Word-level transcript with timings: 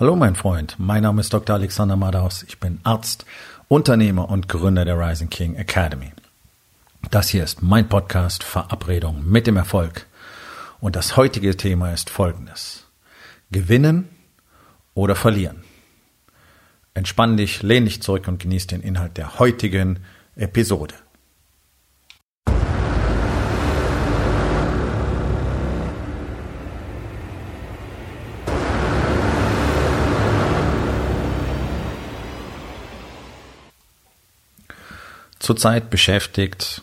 Hallo 0.00 0.16
mein 0.16 0.34
Freund, 0.34 0.76
mein 0.78 1.02
Name 1.02 1.20
ist 1.20 1.34
Dr. 1.34 1.56
Alexander 1.56 1.94
Madaus. 1.94 2.42
Ich 2.44 2.58
bin 2.58 2.80
Arzt, 2.84 3.26
Unternehmer 3.68 4.30
und 4.30 4.48
Gründer 4.48 4.86
der 4.86 4.98
Rising 4.98 5.28
King 5.28 5.56
Academy. 5.56 6.14
Das 7.10 7.28
hier 7.28 7.44
ist 7.44 7.62
mein 7.62 7.86
Podcast 7.86 8.42
Verabredung 8.42 9.28
mit 9.28 9.46
dem 9.46 9.58
Erfolg. 9.58 10.06
Und 10.80 10.96
das 10.96 11.18
heutige 11.18 11.54
Thema 11.54 11.92
ist 11.92 12.08
folgendes. 12.08 12.86
Gewinnen 13.50 14.08
oder 14.94 15.16
verlieren. 15.16 15.64
Entspann 16.94 17.36
dich, 17.36 17.62
lehn 17.62 17.84
dich 17.84 18.00
zurück 18.00 18.26
und 18.26 18.40
genieß 18.40 18.68
den 18.68 18.80
Inhalt 18.80 19.18
der 19.18 19.38
heutigen 19.38 19.98
Episode. 20.34 20.94
Zurzeit 35.50 35.90
beschäftigt 35.90 36.82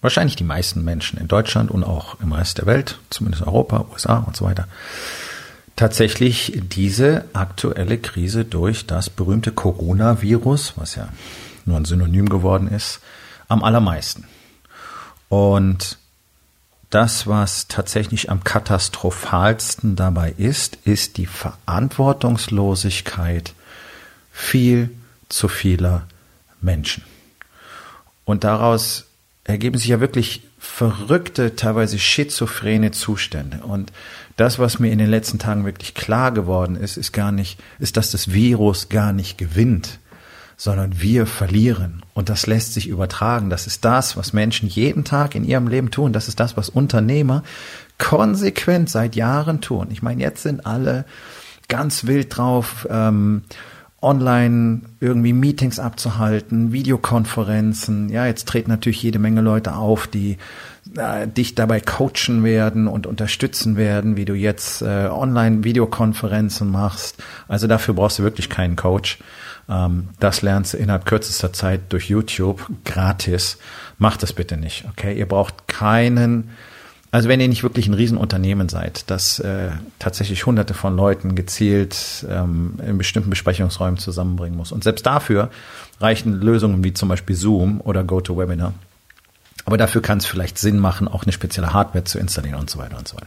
wahrscheinlich 0.00 0.36
die 0.36 0.44
meisten 0.44 0.82
Menschen 0.82 1.18
in 1.18 1.28
Deutschland 1.28 1.70
und 1.70 1.84
auch 1.84 2.18
im 2.20 2.32
Rest 2.32 2.56
der 2.56 2.64
Welt, 2.64 2.98
zumindest 3.10 3.46
Europa, 3.46 3.84
USA 3.92 4.20
und 4.20 4.34
so 4.34 4.46
weiter, 4.46 4.68
tatsächlich 5.76 6.58
diese 6.72 7.26
aktuelle 7.34 7.98
Krise 7.98 8.46
durch 8.46 8.86
das 8.86 9.10
berühmte 9.10 9.52
Coronavirus, 9.52 10.72
was 10.76 10.94
ja 10.94 11.10
nur 11.66 11.76
ein 11.76 11.84
Synonym 11.84 12.30
geworden 12.30 12.68
ist, 12.68 13.00
am 13.48 13.62
allermeisten. 13.62 14.24
Und 15.28 15.98
das, 16.88 17.26
was 17.26 17.68
tatsächlich 17.68 18.30
am 18.30 18.42
katastrophalsten 18.42 19.94
dabei 19.94 20.32
ist, 20.38 20.78
ist 20.86 21.18
die 21.18 21.26
Verantwortungslosigkeit 21.26 23.52
viel 24.32 24.88
zu 25.28 25.48
vieler 25.48 26.06
Menschen. 26.62 27.04
Und 28.26 28.44
daraus 28.44 29.06
ergeben 29.44 29.78
sich 29.78 29.88
ja 29.88 30.00
wirklich 30.00 30.42
verrückte, 30.58 31.54
teilweise 31.56 31.98
schizophrene 31.98 32.90
Zustände. 32.90 33.60
Und 33.62 33.92
das, 34.36 34.58
was 34.58 34.80
mir 34.80 34.90
in 34.90 34.98
den 34.98 35.08
letzten 35.08 35.38
Tagen 35.38 35.64
wirklich 35.64 35.94
klar 35.94 36.32
geworden 36.32 36.76
ist, 36.76 36.96
ist 36.96 37.12
gar 37.12 37.32
nicht, 37.32 37.58
ist, 37.78 37.96
dass 37.96 38.10
das 38.10 38.32
Virus 38.32 38.88
gar 38.88 39.12
nicht 39.12 39.38
gewinnt, 39.38 40.00
sondern 40.56 41.00
wir 41.00 41.26
verlieren. 41.26 42.02
Und 42.14 42.28
das 42.28 42.48
lässt 42.48 42.74
sich 42.74 42.88
übertragen. 42.88 43.48
Das 43.48 43.68
ist 43.68 43.84
das, 43.84 44.16
was 44.16 44.32
Menschen 44.32 44.68
jeden 44.68 45.04
Tag 45.04 45.36
in 45.36 45.44
ihrem 45.44 45.68
Leben 45.68 45.92
tun. 45.92 46.12
Das 46.12 46.26
ist 46.26 46.40
das, 46.40 46.56
was 46.56 46.68
Unternehmer 46.68 47.44
konsequent 47.98 48.90
seit 48.90 49.14
Jahren 49.14 49.60
tun. 49.60 49.88
Ich 49.90 50.02
meine, 50.02 50.20
jetzt 50.20 50.42
sind 50.42 50.66
alle 50.66 51.04
ganz 51.68 52.06
wild 52.06 52.36
drauf, 52.36 52.88
ähm, 52.90 53.44
online 54.02 54.82
irgendwie 55.00 55.32
Meetings 55.32 55.78
abzuhalten, 55.78 56.72
Videokonferenzen. 56.72 58.08
Ja, 58.08 58.26
jetzt 58.26 58.46
treten 58.46 58.70
natürlich 58.70 59.02
jede 59.02 59.18
Menge 59.18 59.40
Leute 59.40 59.74
auf, 59.74 60.06
die 60.06 60.36
äh, 60.96 61.26
dich 61.26 61.54
dabei 61.54 61.80
coachen 61.80 62.44
werden 62.44 62.88
und 62.88 63.06
unterstützen 63.06 63.76
werden, 63.76 64.16
wie 64.16 64.24
du 64.24 64.34
jetzt 64.34 64.82
äh, 64.82 65.08
online 65.10 65.64
Videokonferenzen 65.64 66.70
machst. 66.70 67.22
Also 67.48 67.66
dafür 67.66 67.94
brauchst 67.94 68.18
du 68.18 68.22
wirklich 68.22 68.50
keinen 68.50 68.76
Coach. 68.76 69.18
Ähm, 69.68 70.10
das 70.20 70.42
lernst 70.42 70.74
du 70.74 70.78
innerhalb 70.78 71.06
kürzester 71.06 71.52
Zeit 71.52 71.92
durch 71.92 72.08
YouTube 72.10 72.66
gratis. 72.84 73.58
Mach 73.98 74.16
das 74.16 74.32
bitte 74.32 74.56
nicht, 74.56 74.84
okay? 74.90 75.18
Ihr 75.18 75.26
braucht 75.26 75.68
keinen 75.68 76.50
also 77.10 77.28
wenn 77.28 77.40
ihr 77.40 77.48
nicht 77.48 77.62
wirklich 77.62 77.86
ein 77.86 77.94
Riesenunternehmen 77.94 78.68
seid, 78.68 79.10
das 79.10 79.38
äh, 79.38 79.70
tatsächlich 79.98 80.44
hunderte 80.46 80.74
von 80.74 80.96
Leuten 80.96 81.34
gezielt 81.34 82.26
ähm, 82.28 82.74
in 82.86 82.98
bestimmten 82.98 83.30
Besprechungsräumen 83.30 83.98
zusammenbringen 83.98 84.56
muss. 84.56 84.72
Und 84.72 84.84
selbst 84.84 85.06
dafür 85.06 85.50
reichen 86.00 86.40
Lösungen 86.40 86.84
wie 86.84 86.92
zum 86.92 87.08
Beispiel 87.08 87.36
Zoom 87.36 87.80
oder 87.80 88.04
GoToWebinar. 88.04 88.74
Aber 89.64 89.76
dafür 89.76 90.00
kann 90.00 90.18
es 90.18 90.26
vielleicht 90.26 90.58
Sinn 90.58 90.78
machen, 90.78 91.08
auch 91.08 91.24
eine 91.24 91.32
spezielle 91.32 91.72
Hardware 91.72 92.04
zu 92.04 92.18
installieren 92.18 92.60
und 92.60 92.70
so 92.70 92.78
weiter 92.78 92.98
und 92.98 93.08
so 93.08 93.16
weiter. 93.16 93.26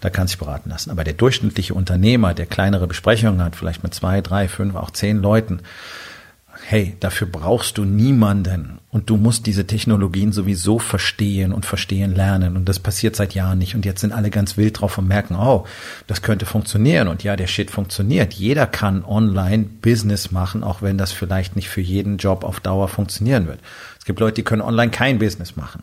Da 0.00 0.08
kann 0.08 0.26
sich 0.26 0.38
beraten 0.38 0.70
lassen. 0.70 0.90
Aber 0.90 1.04
der 1.04 1.12
durchschnittliche 1.12 1.74
Unternehmer, 1.74 2.32
der 2.32 2.46
kleinere 2.46 2.86
Besprechungen 2.86 3.42
hat, 3.42 3.54
vielleicht 3.54 3.82
mit 3.82 3.94
zwei, 3.94 4.22
drei, 4.22 4.48
fünf, 4.48 4.76
auch 4.76 4.90
zehn 4.90 5.20
Leuten, 5.20 5.60
hey, 6.66 6.96
dafür 6.98 7.26
brauchst 7.26 7.76
du 7.76 7.84
niemanden 7.84 8.78
und 8.90 9.10
du 9.10 9.18
musst 9.18 9.44
diese 9.44 9.66
Technologien 9.66 10.32
sowieso 10.32 10.78
verstehen 10.78 11.52
und 11.52 11.66
verstehen 11.66 12.14
lernen 12.14 12.56
und 12.56 12.66
das 12.70 12.78
passiert 12.78 13.16
seit 13.16 13.34
Jahren 13.34 13.58
nicht 13.58 13.74
und 13.74 13.84
jetzt 13.84 14.00
sind 14.00 14.12
alle 14.12 14.30
ganz 14.30 14.56
wild 14.56 14.80
drauf 14.80 14.96
und 14.96 15.06
merken, 15.06 15.36
oh, 15.36 15.66
das 16.06 16.22
könnte 16.22 16.46
funktionieren 16.46 17.08
und 17.08 17.22
ja, 17.22 17.36
der 17.36 17.48
Shit 17.48 17.70
funktioniert. 17.70 18.32
Jeder 18.32 18.66
kann 18.66 19.04
online 19.04 19.64
Business 19.64 20.30
machen, 20.30 20.64
auch 20.64 20.80
wenn 20.80 20.96
das 20.96 21.12
vielleicht 21.12 21.54
nicht 21.54 21.68
für 21.68 21.82
jeden 21.82 22.16
Job 22.16 22.44
auf 22.44 22.60
Dauer 22.60 22.88
funktionieren 22.88 23.46
wird. 23.46 23.60
Es 23.98 24.06
gibt 24.06 24.20
Leute, 24.20 24.36
die 24.36 24.44
können 24.44 24.62
online 24.62 24.90
kein 24.90 25.18
Business 25.18 25.56
machen. 25.56 25.82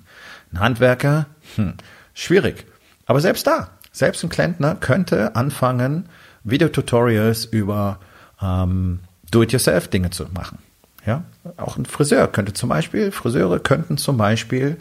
Ein 0.51 0.61
Handwerker, 0.61 1.27
hm, 1.57 1.75
schwierig. 2.15 2.65
Aber 3.05 3.21
selbst 3.21 3.45
da, 3.45 3.69
selbst 3.91 4.23
ein 4.23 4.29
Klempner 4.29 4.73
könnte 4.75 5.35
anfangen, 5.35 6.09
Videotutorials 6.43 7.45
über 7.45 7.99
ähm, 8.41 9.01
Do-it-yourself-Dinge 9.29 10.09
zu 10.09 10.25
machen. 10.33 10.57
Ja, 11.05 11.23
auch 11.57 11.77
ein 11.77 11.85
Friseur 11.85 12.27
könnte 12.27 12.53
zum 12.53 12.69
Beispiel, 12.69 13.11
Friseure 13.11 13.59
könnten 13.59 13.97
zum 13.97 14.17
Beispiel 14.17 14.77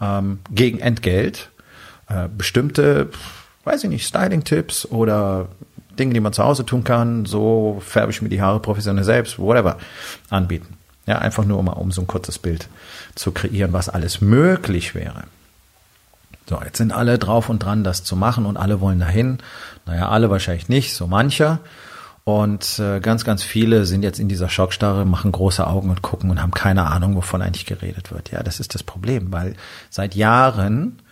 ähm, 0.00 0.40
gegen 0.50 0.80
Entgelt 0.80 1.50
äh, 2.08 2.28
bestimmte, 2.28 3.10
weiß 3.64 3.84
ich 3.84 3.90
nicht, 3.90 4.06
Styling-Tipps 4.06 4.86
oder 4.86 5.48
Dinge, 5.98 6.14
die 6.14 6.20
man 6.20 6.32
zu 6.32 6.42
Hause 6.42 6.66
tun 6.66 6.82
kann, 6.82 7.24
so 7.24 7.80
färbe 7.84 8.10
ich 8.10 8.22
mir 8.22 8.28
die 8.28 8.42
Haare 8.42 8.60
professionell 8.60 9.04
selbst, 9.04 9.38
whatever, 9.38 9.76
anbieten. 10.28 10.76
Ja, 11.06 11.18
einfach 11.18 11.44
nur 11.44 11.58
um, 11.58 11.68
um 11.68 11.92
so 11.92 12.00
ein 12.00 12.06
kurzes 12.06 12.38
Bild 12.38 12.68
zu 13.14 13.32
kreieren, 13.32 13.72
was 13.72 13.88
alles 13.88 14.20
möglich 14.20 14.94
wäre. 14.94 15.24
So, 16.48 16.60
jetzt 16.64 16.78
sind 16.78 16.92
alle 16.92 17.18
drauf 17.18 17.48
und 17.48 17.60
dran, 17.60 17.84
das 17.84 18.02
zu 18.02 18.16
machen 18.16 18.44
und 18.44 18.56
alle 18.56 18.80
wollen 18.80 18.98
dahin. 18.98 19.38
Naja, 19.86 20.08
alle 20.08 20.30
wahrscheinlich 20.30 20.68
nicht, 20.68 20.94
so 20.94 21.06
mancher. 21.06 21.60
Und 22.30 22.78
äh, 22.78 23.00
ganz, 23.00 23.24
ganz 23.24 23.42
viele 23.42 23.86
sind 23.86 24.04
jetzt 24.04 24.20
in 24.20 24.28
dieser 24.28 24.48
Schockstarre, 24.48 25.04
machen 25.04 25.32
große 25.32 25.66
Augen 25.66 25.90
und 25.90 26.00
gucken 26.00 26.30
und 26.30 26.40
haben 26.40 26.52
keine 26.52 26.86
Ahnung, 26.86 27.16
wovon 27.16 27.42
eigentlich 27.42 27.66
geredet 27.66 28.12
wird. 28.12 28.30
Ja, 28.30 28.44
das 28.44 28.60
ist 28.60 28.72
das 28.76 28.84
Problem, 28.84 29.32
weil 29.32 29.56
seit 29.90 30.14
Jahren 30.14 31.02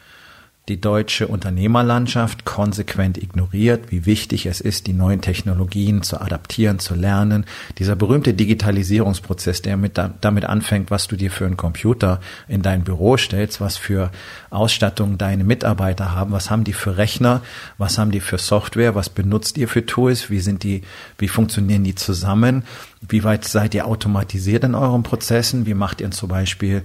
die 0.69 0.81
deutsche 0.81 1.29
Unternehmerlandschaft 1.29 2.45
konsequent 2.45 3.19
ignoriert, 3.19 3.91
wie 3.91 4.07
wichtig 4.07 4.47
es 4.47 4.61
ist, 4.61 4.87
die 4.87 4.93
neuen 4.93 5.21
Technologien 5.21 6.03
zu 6.03 6.21
adaptieren, 6.21 6.79
zu 6.79 6.95
lernen. 6.95 7.47
Dieser 7.79 7.97
berühmte 7.97 8.35
Digitalisierungsprozess, 8.35 9.63
der 9.63 9.77
mit, 9.77 9.99
damit 10.21 10.45
anfängt, 10.45 10.91
was 10.91 11.07
du 11.07 11.17
dir 11.17 11.31
für 11.31 11.47
einen 11.47 11.57
Computer 11.57 12.21
in 12.49 12.63
dein 12.63 12.85
Büro 12.85 13.17
stellst, 13.17 13.61
was 13.61 13.77
für 13.77 14.11
Ausstattung 14.51 15.19
deine 15.19 15.45
Mitarbeiter 15.45 16.13
haben, 16.13 16.33
was 16.33 16.51
haben 16.51 16.65
die 16.65 16.73
für 16.73 16.97
Rechner, 16.97 17.43
was 17.79 17.99
haben 17.99 18.11
die 18.11 18.21
für 18.21 18.39
Software, 18.39 18.95
was 18.95 19.09
benutzt 19.09 19.57
ihr 19.57 19.69
für 19.69 19.87
Tools, 19.87 20.31
wie 20.31 20.41
sind 20.41 20.63
die, 20.63 20.83
wie 21.17 21.29
funktionieren 21.29 21.85
die 21.85 21.95
zusammen, 21.95 22.65
wie 23.01 23.25
weit 23.25 23.45
seid 23.45 23.75
ihr 23.75 23.87
automatisiert 23.87 24.65
in 24.65 24.75
euren 24.75 25.03
Prozessen, 25.03 25.67
wie 25.67 25.75
macht 25.75 26.01
ihr 26.01 26.11
zum 26.11 26.29
Beispiel 26.29 26.83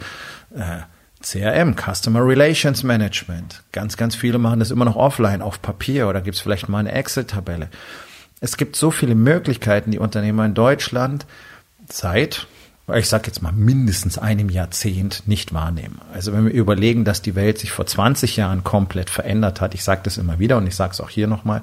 äh, 0.55 0.81
CRM, 1.23 1.75
Customer 1.75 2.25
Relations 2.25 2.83
Management. 2.83 3.63
Ganz, 3.71 3.97
ganz 3.97 4.15
viele 4.15 4.37
machen 4.37 4.59
das 4.59 4.71
immer 4.71 4.85
noch 4.85 4.97
offline, 4.97 5.41
auf 5.41 5.61
Papier 5.61 6.07
oder 6.07 6.21
gibt 6.21 6.35
es 6.35 6.41
vielleicht 6.41 6.69
mal 6.69 6.79
eine 6.79 6.91
Excel-Tabelle. 6.91 7.69
Es 8.41 8.57
gibt 8.57 8.75
so 8.75 8.91
viele 8.91 9.15
Möglichkeiten, 9.15 9.91
die 9.91 9.99
Unternehmer 9.99 10.45
in 10.45 10.53
Deutschland 10.53 11.25
seit, 11.89 12.47
ich 12.93 13.07
sage 13.07 13.27
jetzt 13.27 13.41
mal 13.41 13.53
mindestens 13.53 14.17
einem 14.17 14.49
Jahrzehnt 14.49 15.23
nicht 15.25 15.53
wahrnehmen. 15.53 16.01
Also 16.13 16.33
wenn 16.33 16.45
wir 16.45 16.53
überlegen, 16.53 17.05
dass 17.05 17.21
die 17.21 17.35
Welt 17.35 17.57
sich 17.57 17.71
vor 17.71 17.85
20 17.85 18.35
Jahren 18.35 18.65
komplett 18.65 19.09
verändert 19.09 19.61
hat, 19.61 19.73
ich 19.73 19.83
sage 19.83 20.01
das 20.03 20.17
immer 20.17 20.39
wieder 20.39 20.57
und 20.57 20.67
ich 20.67 20.75
sage 20.75 20.91
es 20.91 20.99
auch 20.99 21.09
hier 21.09 21.27
nochmal, 21.27 21.61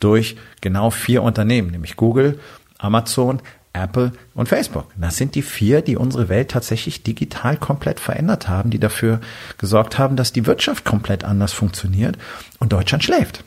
durch 0.00 0.36
genau 0.62 0.88
vier 0.88 1.22
Unternehmen, 1.22 1.70
nämlich 1.70 1.96
Google, 1.96 2.40
Amazon, 2.78 3.42
Apple 3.74 4.12
und 4.34 4.48
Facebook. 4.48 4.90
Das 4.96 5.16
sind 5.16 5.34
die 5.34 5.42
vier, 5.42 5.82
die 5.82 5.96
unsere 5.96 6.28
Welt 6.28 6.50
tatsächlich 6.50 7.02
digital 7.02 7.56
komplett 7.56 8.00
verändert 8.00 8.48
haben, 8.48 8.70
die 8.70 8.78
dafür 8.78 9.20
gesorgt 9.58 9.98
haben, 9.98 10.16
dass 10.16 10.32
die 10.32 10.46
Wirtschaft 10.46 10.84
komplett 10.84 11.24
anders 11.24 11.52
funktioniert 11.52 12.16
und 12.58 12.72
Deutschland 12.72 13.04
schläft. 13.04 13.44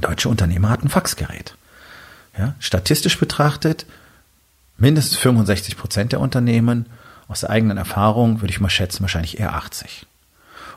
Deutsche 0.00 0.28
Unternehmer 0.28 0.68
hatten 0.68 0.88
Faxgerät. 0.88 1.56
Ja, 2.36 2.54
statistisch 2.58 3.18
betrachtet, 3.18 3.86
mindestens 4.76 5.18
65 5.18 5.76
Prozent 5.76 6.12
der 6.12 6.20
Unternehmen, 6.20 6.86
aus 7.28 7.40
der 7.40 7.50
eigenen 7.50 7.78
Erfahrung 7.78 8.40
würde 8.40 8.52
ich 8.52 8.60
mal 8.60 8.70
schätzen, 8.70 9.02
wahrscheinlich 9.02 9.38
eher 9.38 9.54
80. 9.54 10.06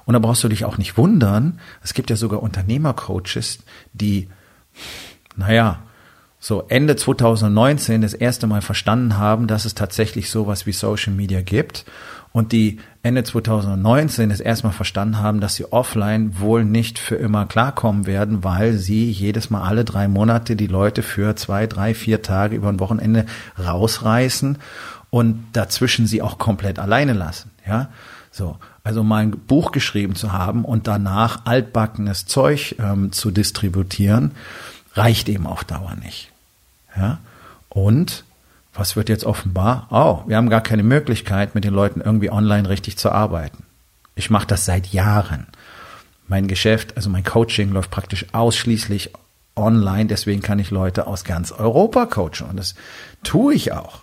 Und 0.06 0.14
da 0.14 0.20
brauchst 0.20 0.44
du 0.44 0.50
dich 0.50 0.66
auch 0.66 0.78
nicht 0.78 0.98
wundern, 0.98 1.60
es 1.82 1.94
gibt 1.94 2.10
ja 2.10 2.16
sogar 2.16 2.44
Unternehmercoaches, 2.44 3.60
die, 3.94 4.30
naja, 5.36 5.80
so 6.46 6.66
Ende 6.68 6.96
2019 6.96 8.04
das 8.04 8.14
erste 8.14 8.46
Mal 8.46 8.62
verstanden 8.62 9.18
haben, 9.18 9.48
dass 9.48 9.66
es 9.66 9.74
tatsächlich 9.74 10.30
sowas 10.30 10.68
wie 10.68 10.74
Social 10.74 11.12
Media 11.12 11.42
gibt 11.42 11.86
und 12.34 12.52
die 12.52 12.78
Ende 13.02 13.24
2019 13.24 14.30
das 14.30 14.42
erste 14.42 14.68
Mal 14.68 14.74
verstanden 14.74 15.18
haben, 15.18 15.40
dass 15.40 15.56
sie 15.56 15.66
offline 15.74 16.40
wohl 16.40 16.64
nicht 16.64 17.00
für 17.00 17.16
immer 17.16 17.48
klarkommen 17.48 18.06
werden, 18.06 18.44
weil 18.44 18.74
sie 18.74 19.10
jedes 19.10 19.50
Mal 19.50 19.64
alle 19.64 19.86
drei 19.86 20.08
Monate 20.08 20.56
die 20.56 20.68
Leute 20.68 21.02
für 21.02 21.36
zwei, 21.36 21.66
drei, 21.66 21.96
vier 21.96 22.22
Tage 22.22 22.56
über 22.56 22.70
ein 22.70 22.80
Wochenende 22.80 23.26
rausreißen 23.58 24.60
und 25.10 25.46
dazwischen 25.54 26.06
sie 26.06 26.22
auch 26.22 26.38
komplett 26.38 26.78
alleine 26.78 27.14
lassen, 27.14 27.50
ja. 27.68 27.90
So, 28.30 28.58
also 28.84 29.04
mal 29.04 29.24
ein 29.24 29.32
Buch 29.32 29.72
geschrieben 29.72 30.14
zu 30.14 30.32
haben 30.32 30.64
und 30.64 30.86
danach 30.86 31.48
altbackenes 31.48 32.28
Zeug 32.28 32.76
ähm, 32.78 33.12
zu 33.12 33.32
distributieren, 33.32 34.34
reicht 34.94 35.28
eben 35.28 35.48
auf 35.48 35.64
Dauer 35.64 35.96
nicht. 35.96 36.35
Ja? 36.96 37.20
Und 37.70 38.24
was 38.74 38.96
wird 38.96 39.10
jetzt 39.10 39.24
offenbar? 39.24 39.88
Oh, 39.90 40.28
wir 40.28 40.38
haben 40.38 40.50
gar 40.50 40.62
keine 40.62 40.84
Möglichkeit, 40.84 41.56
mit 41.56 41.64
den 41.64 41.74
Leuten 41.74 42.02
irgendwie 42.02 42.30
online 42.30 42.68
richtig 42.68 42.98
zu 42.98 43.12
arbeiten. 43.12 43.64
Ich 44.16 44.30
mache 44.30 44.48
das 44.48 44.66
seit 44.66 44.88
Jahren. 44.88 45.48
Mein 46.28 46.48
Geschäft, 46.48 46.96
also 46.98 47.10
mein 47.10 47.24
Coaching 47.24 47.72
läuft 47.72 47.92
praktisch 47.92 48.26
ausschließlich 48.34 49.12
online, 49.56 50.08
deswegen 50.08 50.42
kann 50.42 50.60
ich 50.60 50.72
Leute 50.72 51.08
aus 51.08 51.24
ganz 51.24 51.52
Europa 51.52 52.06
coachen 52.06 52.48
und 52.50 52.58
das 52.58 52.76
tue 53.24 53.54
ich 53.54 53.72
auch. 53.72 54.00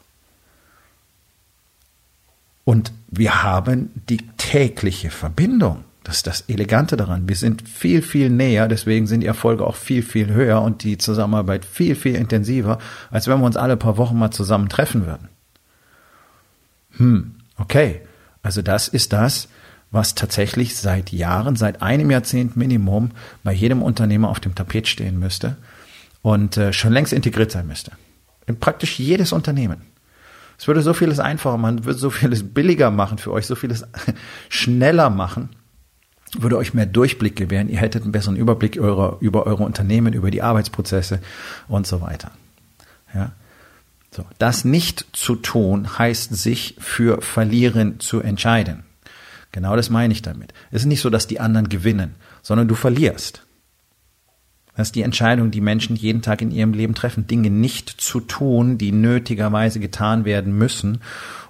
Und 2.64 2.92
wir 3.08 3.42
haben 3.42 3.90
die 4.08 4.28
tägliche 4.38 5.10
Verbindung. 5.10 5.84
Das 6.04 6.16
ist 6.16 6.26
das 6.26 6.43
Elegante 6.49 6.96
daran. 6.96 7.28
Wir 7.28 7.37
sind 7.37 7.69
viel, 7.69 8.02
viel 8.02 8.28
näher, 8.28 8.66
deswegen 8.66 9.06
sind 9.06 9.20
die 9.20 9.26
Erfolge 9.26 9.66
auch 9.66 9.76
viel, 9.76 10.02
viel 10.02 10.32
höher 10.32 10.60
und 10.60 10.82
die 10.82 10.99
Zusammenarbeit 10.99 11.64
viel, 11.64 11.94
viel 11.94 12.16
intensiver, 12.16 12.78
als 13.10 13.28
wenn 13.28 13.38
wir 13.38 13.46
uns 13.46 13.56
alle 13.56 13.76
paar 13.76 13.96
Wochen 13.99 14.19
mal 14.19 14.32
zusammen 14.32 14.69
treffen 14.69 15.06
würden. 15.06 15.28
Hm, 16.96 17.37
okay. 17.56 18.00
Also 18.43 18.62
das 18.62 18.88
ist 18.88 19.12
das, 19.12 19.49
was 19.93 20.16
tatsächlich 20.16 20.76
seit 20.76 21.12
Jahren, 21.12 21.54
seit 21.54 21.82
einem 21.82 22.10
Jahrzehnt 22.10 22.56
Minimum 22.56 23.12
bei 23.44 23.52
jedem 23.52 23.82
Unternehmer 23.82 24.31
auf 24.31 24.40
dem 24.40 24.54
Tapet 24.54 24.88
stehen 24.88 25.20
müsste 25.20 25.56
und 26.22 26.56
äh, 26.56 26.72
schon 26.72 26.93
längst 26.93 27.12
integriert 27.12 27.52
sein 27.52 27.69
müsste. 27.69 27.93
In 28.46 28.58
praktisch 28.58 28.99
jedes 28.99 29.32
Unternehmen. 29.32 29.82
Es 30.58 30.66
würde 30.66 30.82
so 30.82 30.94
vieles 30.94 31.20
einfacher 31.20 31.58
machen, 31.58 31.84
würde 31.84 31.99
so 31.99 32.10
vieles 32.10 32.43
billiger 32.54 32.90
machen 32.90 33.19
für 33.19 33.31
euch, 33.31 33.46
so 33.46 33.54
vieles 33.54 33.87
schneller 34.49 35.10
machen 35.10 35.50
würde 36.38 36.56
euch 36.56 36.75
mehr 36.75 36.87
Durchblick 36.87 37.37
gewähren, 37.37 37.69
ihr 37.69 37.79
hättet 37.79 38.02
einen 38.02 38.12
besseren 38.12 38.37
Überblick 38.37 38.79
eure, 38.79 39.19
über 39.20 39.46
eure 39.46 39.64
Unternehmen, 39.64 40.14
über 40.14 40.31
die 40.31 40.43
Arbeitsprozesse 40.43 41.20
und 41.69 41.87
so 41.87 42.00
weiter. 42.00 42.31
Ja. 43.14 43.32
So. 44.11 44.25
Das 44.38 44.64
nicht 44.64 45.06
zu 45.12 45.37
tun 45.37 45.99
heißt, 45.99 46.34
sich 46.34 46.76
für 46.79 47.23
Verlieren 47.23 47.99
zu 48.00 48.20
entscheiden. 48.20 48.84
Genau 49.52 49.76
das 49.76 49.90
meine 49.90 50.12
ich 50.12 50.23
damit. 50.23 50.52
Es 50.70 50.82
ist 50.82 50.87
nicht 50.87 51.00
so, 51.00 51.11
dass 51.11 51.26
die 51.26 51.40
anderen 51.40 51.69
gewinnen, 51.69 52.14
sondern 52.43 52.69
du 52.69 52.75
verlierst. 52.75 53.41
Das 54.76 54.88
ist 54.88 54.94
die 54.94 55.02
Entscheidung, 55.02 55.50
die 55.50 55.60
Menschen 55.60 55.96
jeden 55.96 56.22
Tag 56.22 56.40
in 56.40 56.50
ihrem 56.50 56.72
Leben 56.72 56.94
treffen, 56.94 57.26
Dinge 57.26 57.50
nicht 57.50 57.90
zu 57.90 58.20
tun, 58.20 58.78
die 58.78 58.90
nötigerweise 58.90 59.80
getan 59.80 60.24
werden 60.24 60.56
müssen 60.56 61.00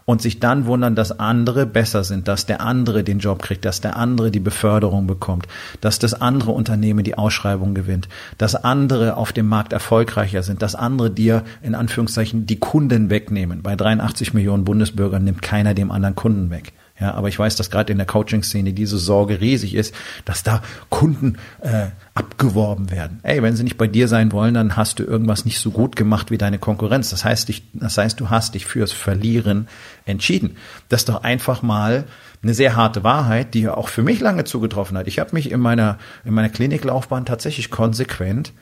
und 0.04 0.20
sich 0.20 0.40
dann 0.40 0.66
wundern, 0.66 0.96
dass 0.96 1.18
andere 1.18 1.64
besser 1.64 2.02
sind, 2.02 2.26
dass 2.26 2.46
der 2.46 2.60
andere 2.60 3.04
den 3.04 3.20
Job 3.20 3.40
kriegt, 3.40 3.64
dass 3.64 3.80
der 3.80 3.96
andere 3.96 4.32
die 4.32 4.40
Beförderung 4.40 5.06
bekommt, 5.06 5.46
dass 5.80 6.00
das 6.00 6.14
andere 6.14 6.50
Unternehmen 6.50 7.04
die 7.04 7.16
Ausschreibung 7.16 7.74
gewinnt, 7.74 8.08
dass 8.38 8.56
andere 8.56 9.16
auf 9.16 9.32
dem 9.32 9.48
Markt 9.48 9.72
erfolgreicher 9.72 10.42
sind, 10.42 10.62
dass 10.62 10.74
andere 10.74 11.10
dir 11.10 11.44
in 11.62 11.76
Anführungszeichen 11.76 12.46
die 12.46 12.58
Kunden 12.58 13.10
wegnehmen. 13.10 13.62
Bei 13.62 13.76
83 13.76 14.34
Millionen 14.34 14.64
Bundesbürgern 14.64 15.22
nimmt 15.22 15.42
keiner 15.42 15.74
dem 15.74 15.92
anderen 15.92 16.16
Kunden 16.16 16.50
weg. 16.50 16.72
Ja, 17.00 17.14
aber 17.14 17.28
ich 17.28 17.38
weiß, 17.38 17.56
dass 17.56 17.70
gerade 17.70 17.90
in 17.90 17.98
der 17.98 18.06
Coaching-Szene 18.06 18.72
diese 18.72 18.98
Sorge 18.98 19.40
riesig 19.40 19.74
ist, 19.74 19.94
dass 20.24 20.42
da 20.42 20.62
Kunden 20.88 21.38
äh, 21.60 21.86
abgeworben 22.14 22.90
werden. 22.90 23.18
Ey, 23.22 23.42
wenn 23.42 23.56
sie 23.56 23.64
nicht 23.64 23.78
bei 23.78 23.86
dir 23.86 24.08
sein 24.08 24.30
wollen, 24.30 24.54
dann 24.54 24.76
hast 24.76 24.98
du 24.98 25.04
irgendwas 25.04 25.44
nicht 25.44 25.58
so 25.58 25.70
gut 25.70 25.96
gemacht 25.96 26.30
wie 26.30 26.38
deine 26.38 26.58
Konkurrenz. 26.58 27.10
Das 27.10 27.24
heißt, 27.24 27.48
ich, 27.48 27.64
das 27.72 27.98
heißt, 27.98 28.20
du 28.20 28.30
hast 28.30 28.54
dich 28.54 28.66
fürs 28.66 28.92
Verlieren 28.92 29.68
entschieden. 30.04 30.56
Das 30.90 31.00
ist 31.00 31.08
doch 31.08 31.24
einfach 31.24 31.62
mal 31.62 32.04
eine 32.42 32.54
sehr 32.54 32.76
harte 32.76 33.04
Wahrheit, 33.04 33.54
die 33.54 33.62
ja 33.62 33.74
auch 33.74 33.88
für 33.88 34.02
mich 34.02 34.20
lange 34.20 34.44
zugetroffen 34.44 34.98
hat. 34.98 35.06
Ich 35.08 35.18
habe 35.18 35.30
mich 35.32 35.50
in 35.50 35.60
meiner 35.60 35.98
in 36.24 36.34
meiner 36.34 36.48
Kliniklaufbahn 36.50 37.24
tatsächlich 37.24 37.70
konsequent 37.70 38.52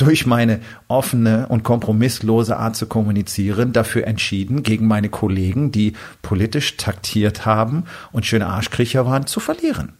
durch 0.00 0.26
meine 0.26 0.60
offene 0.88 1.46
und 1.48 1.62
kompromisslose 1.62 2.56
Art 2.56 2.76
zu 2.76 2.86
kommunizieren 2.86 3.72
dafür 3.72 4.06
entschieden, 4.06 4.62
gegen 4.62 4.86
meine 4.86 5.08
Kollegen, 5.08 5.72
die 5.72 5.92
politisch 6.22 6.76
taktiert 6.76 7.44
haben 7.44 7.84
und 8.12 8.26
schöne 8.26 8.46
Arschkriecher 8.46 9.06
waren, 9.06 9.26
zu 9.26 9.40
verlieren. 9.40 9.99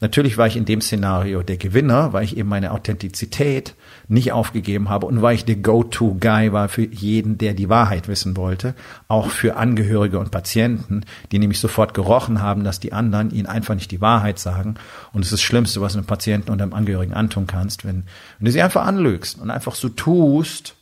Natürlich 0.00 0.36
war 0.36 0.48
ich 0.48 0.56
in 0.56 0.64
dem 0.64 0.80
Szenario 0.80 1.42
der 1.42 1.56
Gewinner, 1.56 2.12
weil 2.12 2.24
ich 2.24 2.36
eben 2.36 2.48
meine 2.48 2.72
Authentizität 2.72 3.74
nicht 4.08 4.32
aufgegeben 4.32 4.88
habe 4.88 5.06
und 5.06 5.22
weil 5.22 5.36
ich 5.36 5.44
der 5.44 5.56
Go-To-Guy 5.56 6.52
war 6.52 6.68
für 6.68 6.82
jeden, 6.82 7.38
der 7.38 7.54
die 7.54 7.68
Wahrheit 7.68 8.08
wissen 8.08 8.36
wollte, 8.36 8.74
auch 9.06 9.30
für 9.30 9.56
Angehörige 9.56 10.18
und 10.18 10.32
Patienten, 10.32 11.04
die 11.30 11.38
nämlich 11.38 11.60
sofort 11.60 11.94
gerochen 11.94 12.42
haben, 12.42 12.64
dass 12.64 12.80
die 12.80 12.92
anderen 12.92 13.30
ihnen 13.30 13.46
einfach 13.46 13.76
nicht 13.76 13.92
die 13.92 14.00
Wahrheit 14.00 14.40
sagen. 14.40 14.74
Und 15.12 15.22
es 15.22 15.28
ist 15.28 15.34
das 15.34 15.42
Schlimmste, 15.42 15.80
was 15.80 15.94
einem 15.94 16.06
Patienten 16.06 16.50
und 16.50 16.60
einem 16.60 16.74
Angehörigen 16.74 17.14
antun 17.14 17.46
kannst, 17.46 17.84
wenn, 17.84 18.02
wenn 18.38 18.46
du 18.46 18.50
sie 18.50 18.62
einfach 18.62 18.84
anlügst 18.84 19.40
und 19.40 19.50
einfach 19.50 19.76
so 19.76 19.88
tust, 19.88 20.74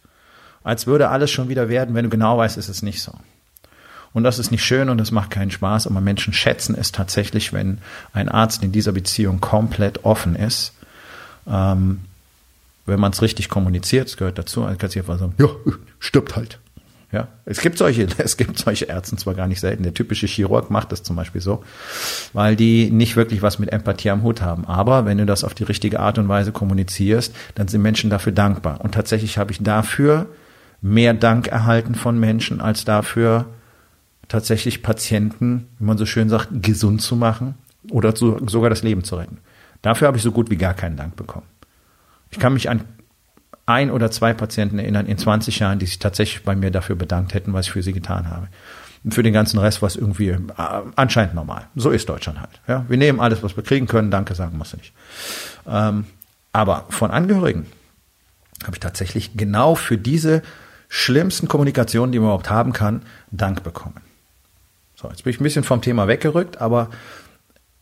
als 0.65 0.87
würde 0.87 1.11
alles 1.11 1.31
schon 1.31 1.49
wieder 1.49 1.69
werden, 1.69 1.95
wenn 1.95 2.05
du 2.05 2.11
genau 2.11 2.39
weißt, 2.39 2.57
ist 2.57 2.69
es 2.69 2.83
nicht 2.83 3.03
so. 3.03 3.13
Und 4.15 4.25
das 4.25 4.39
ist 4.39 4.51
nicht 4.51 4.65
schön 4.65 4.89
und 4.89 5.01
es 5.01 5.11
macht 5.11 5.31
keinen 5.31 5.51
Spaß, 5.51 5.87
aber 5.87 6.01
Menschen 6.01 6.33
schätzen 6.33 6.75
es 6.79 6.93
tatsächlich, 6.93 7.53
wenn 7.53 7.79
ein 8.13 8.29
Arzt 8.29 8.63
in 8.63 8.73
dieser 8.73 8.93
Beziehung 8.93 9.41
komplett 9.41 10.05
offen 10.05 10.37
ist. 10.37 10.75
Ähm, 11.47 12.01
wenn 12.85 13.01
man 13.01 13.13
es 13.13 13.23
richtig 13.23 13.49
kommuniziert, 13.49 14.09
es 14.09 14.17
gehört 14.17 14.39
dazu, 14.39 14.63
du 14.63 14.69
einfach 14.69 15.19
sagen, 15.19 15.35
ja, 15.39 15.49
stirbt 15.99 16.37
halt. 16.37 16.59
Ja, 17.13 17.29
es 17.45 17.61
gibt 17.61 17.77
solche, 17.77 18.07
es 18.19 18.37
gibt 18.37 18.59
solche 18.59 18.87
Ärzte 18.87 19.17
zwar 19.17 19.35
gar 19.35 19.47
nicht 19.47 19.61
selten. 19.61 19.83
Der 19.83 19.95
typische 19.95 20.27
Chirurg 20.27 20.71
macht 20.71 20.93
das 20.93 21.03
zum 21.03 21.15
Beispiel 21.15 21.41
so, 21.41 21.63
weil 22.33 22.57
die 22.57 22.91
nicht 22.91 23.17
wirklich 23.17 23.43
was 23.43 23.59
mit 23.59 23.71
Empathie 23.71 24.11
am 24.11 24.23
Hut 24.23 24.41
haben. 24.41 24.67
Aber 24.67 25.05
wenn 25.05 25.19
du 25.19 25.27
das 25.27 25.45
auf 25.45 25.55
die 25.55 25.65
richtige 25.65 26.01
Art 26.01 26.19
und 26.19 26.29
Weise 26.29 26.53
kommunizierst, 26.53 27.35
dann 27.55 27.69
sind 27.69 27.83
Menschen 27.83 28.11
dafür 28.11 28.33
dankbar. 28.33 28.81
Und 28.81 28.93
tatsächlich 28.95 29.39
habe 29.39 29.53
ich 29.53 29.63
dafür 29.63 30.27
mehr 30.81 31.15
Dank 31.15 31.49
erhalten 31.49 31.95
von 31.95 32.19
Menschen 32.19 32.61
als 32.61 32.85
dafür, 32.85 33.47
tatsächlich 34.29 34.83
Patienten, 34.83 35.69
wie 35.79 35.85
man 35.85 35.99
so 35.99 36.07
schön 36.07 36.29
sagt, 36.29 36.49
gesund 36.53 37.03
zu 37.03 37.17
machen 37.17 37.55
oder 37.91 38.15
zu, 38.15 38.39
sogar 38.47 38.71
das 38.71 38.83
Leben 38.83 39.05
zu 39.05 39.17
retten. 39.17 39.39
Dafür 39.83 40.07
habe 40.07 40.17
ich 40.17 40.23
so 40.23 40.33
gut 40.33 40.51
wie 40.51 40.57
gar 40.57 40.75
keinen 40.75 40.97
Dank 40.97 41.17
bekommen. 41.17 41.47
Ich 42.31 42.39
kann 42.39 42.55
mich 42.55 42.71
an 42.71 42.85
ein 43.67 43.91
oder 43.91 44.11
zwei 44.11 44.33
Patienten 44.33 44.79
erinnern 44.79 45.07
in 45.07 45.19
20 45.19 45.59
Jahren, 45.59 45.79
die 45.79 45.87
sich 45.87 45.99
tatsächlich 45.99 46.45
bei 46.45 46.57
mir 46.57 46.71
dafür 46.71 46.97
bedankt 46.97 47.35
hätten, 47.35 47.53
was 47.53 47.67
ich 47.67 47.73
für 47.73 47.83
sie 47.83 47.93
getan 47.93 48.29
habe. 48.31 48.49
Und 49.05 49.15
für 49.15 49.23
den 49.23 49.33
ganzen 49.33 49.59
Rest 49.59 49.83
war 49.83 49.89
es 49.89 49.97
irgendwie 49.97 50.29
äh, 50.29 50.39
anscheinend 50.97 51.35
normal. 51.35 51.67
So 51.75 51.91
ist 51.91 52.09
Deutschland 52.09 52.41
halt. 52.41 52.61
Ja, 52.69 52.85
wir 52.89 52.97
nehmen 52.97 53.21
alles, 53.21 53.43
was 53.43 53.57
wir 53.57 53.65
kriegen 53.65 53.87
können. 53.87 54.11
Danke 54.11 54.35
sagen 54.35 54.57
musst 54.57 54.75
du 54.75 54.77
nicht. 54.77 54.93
Ähm, 55.67 56.07
aber 56.53 56.87
von 56.91 57.11
Angehörigen 57.11 57.67
habe 58.63 58.75
ich 58.75 58.81
tatsächlich 58.81 59.37
genau 59.37 59.75
für 59.75 59.99
diese 59.99 60.43
schlimmsten 60.89 61.49
Kommunikationen, 61.49 62.13
die 62.13 62.19
man 62.19 62.27
überhaupt 62.27 62.51
haben 62.51 62.73
kann, 62.73 63.03
Dank 63.31 63.63
bekommen. 63.63 63.97
So, 65.03 65.09
jetzt 65.09 65.25
bin 65.25 65.33
ich 65.33 65.41
ein 65.41 65.45
bisschen 65.45 65.65
vom 65.65 65.83
Thema 65.83 66.07
weggerückt, 66.07 66.61
aber 66.61 66.89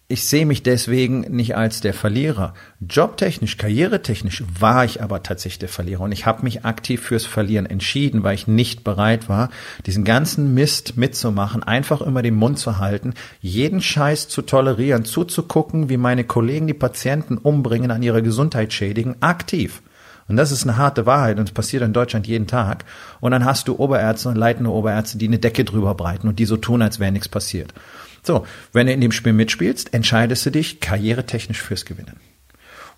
ich 0.09 0.27
sehe 0.27 0.47
mich 0.47 0.65
deswegen 0.65 1.21
nicht 1.21 1.55
als 1.55 1.81
der 1.83 1.95
Verlierer. 1.95 2.55
Jobtechnisch, 2.81 3.59
karrieretechnisch 3.59 4.43
war 4.59 4.85
ich 4.85 5.03
aber 5.03 5.23
tatsächlich 5.23 5.61
der 5.61 5.69
Verlierer 5.69 6.01
und 6.01 6.13
ich 6.13 6.27
habe 6.27 6.43
mich 6.43 6.65
aktiv 6.65 7.03
fürs 7.03 7.27
Verlieren 7.27 7.67
entschieden, 7.67 8.25
weil 8.25 8.35
ich 8.35 8.49
nicht 8.49 8.83
bereit 8.83 9.29
war, 9.29 9.51
diesen 9.87 10.03
ganzen 10.03 10.53
Mist 10.55 10.97
mitzumachen, 10.97 11.63
einfach 11.63 12.01
immer 12.01 12.23
den 12.23 12.35
Mund 12.35 12.59
zu 12.59 12.79
halten, 12.79 13.15
jeden 13.41 13.83
Scheiß 13.83 14.29
zu 14.29 14.43
tolerieren, 14.43 15.05
zuzugucken, 15.05 15.91
wie 15.91 15.99
meine 15.99 16.25
Kollegen 16.25 16.67
die 16.67 16.75
Patienten 16.75 17.39
umbringen, 17.39 17.93
an 17.93 18.03
ihrer 18.03 18.23
Gesundheit 18.23 18.73
schädigen, 18.73 19.15
aktiv. 19.21 19.83
Und 20.31 20.37
das 20.37 20.53
ist 20.53 20.63
eine 20.63 20.77
harte 20.77 21.07
Wahrheit 21.07 21.39
und 21.39 21.49
es 21.49 21.53
passiert 21.53 21.83
in 21.83 21.93
Deutschland 21.93 22.29
jeden 22.29 22.47
Tag. 22.47 22.85
Und 23.19 23.33
dann 23.33 23.45
hast 23.45 23.67
du 23.67 23.75
Oberärzte 23.77 24.29
und 24.29 24.37
leitende 24.37 24.71
Oberärzte, 24.71 25.19
die 25.19 25.27
eine 25.27 25.41
Decke 25.41 25.65
drüber 25.65 25.97
breiten 25.97 26.29
und 26.29 26.39
die 26.39 26.45
so 26.45 26.57
tun, 26.57 26.83
als 26.83 27.01
wäre 27.01 27.11
nichts 27.11 27.29
passiert. 27.29 27.75
So, 28.23 28.47
wenn 28.73 28.87
du 28.87 28.93
in 28.93 29.01
dem 29.01 29.11
Spiel 29.11 29.33
mitspielst, 29.33 29.93
entscheidest 29.93 30.47
du 30.47 30.51
dich 30.51 30.79
karrieretechnisch 30.79 31.61
fürs 31.61 31.85
Gewinnen. 31.85 32.21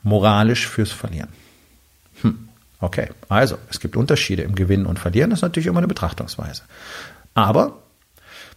Moralisch 0.02 0.68
fürs 0.68 0.92
Verlieren. 0.92 1.30
Hm. 2.20 2.50
Okay, 2.80 3.08
also 3.30 3.56
es 3.70 3.80
gibt 3.80 3.96
Unterschiede 3.96 4.42
im 4.42 4.54
Gewinnen 4.54 4.84
und 4.84 4.98
Verlieren, 4.98 5.30
das 5.30 5.38
ist 5.38 5.42
natürlich 5.42 5.68
immer 5.68 5.78
eine 5.78 5.88
Betrachtungsweise. 5.88 6.64
Aber 7.32 7.81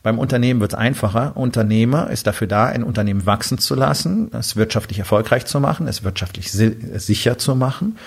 Beim 0.05 0.19
Unternehmen 0.19 0.59
wird 0.61 0.73
es 0.73 0.77
einfacher. 0.77 1.35
Unternehmer 1.35 2.11
ist 2.11 2.27
dafür 2.27 2.45
da, 2.45 2.67
ein 2.67 2.83
Unternehmen 2.83 3.25
wachsen 3.25 3.57
zu 3.57 3.73
lassen, 3.73 4.29
es 4.33 4.55
wirtschaftlich 4.55 4.99
erfolgreich 4.99 5.47
zu 5.47 5.59
machen, 5.59 5.87
es 5.87 6.03
wirtschaftlich 6.03 6.51
sicher 6.51 7.39
zu 7.39 7.55
machen 7.55 7.97